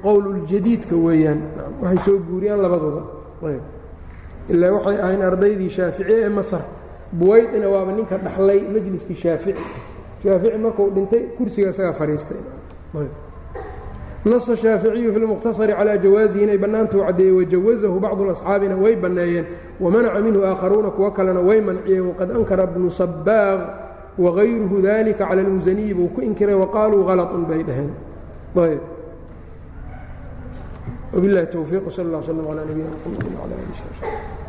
[0.03, 1.39] qowluljadiidka weeyaan.
[1.81, 3.01] Waxay soo guuriyaan labadooda.
[4.49, 6.61] Ilaa waxay ahayn ardaydii shaafici ee masar.
[7.19, 9.61] Buwaydina waaba ninka dhaxlay majliskii shaafici.
[10.23, 12.37] Shaafici markuu dhintay kursiga isagaa fadhiistay
[14.25, 19.45] nasa shaaficiyu fi lmukhtasari calaa jawaazihi inay bannaantuu caddeeyey wajawazahu bacdu asxaabina way banneeyeen
[19.79, 23.59] wamanaca minhu aakharuuna kuwo kalena way manciyeen waqad ankara bnu sabaaq
[24.17, 27.91] wagayruhu dalika cala almusaniyi buu ku inkiray waqaaluu halaun bay dhaheen
[28.55, 28.81] ayb
[31.13, 34.40] wbilahi towfiiq sal اlla slm alaa nabiyina mxamedi wala ali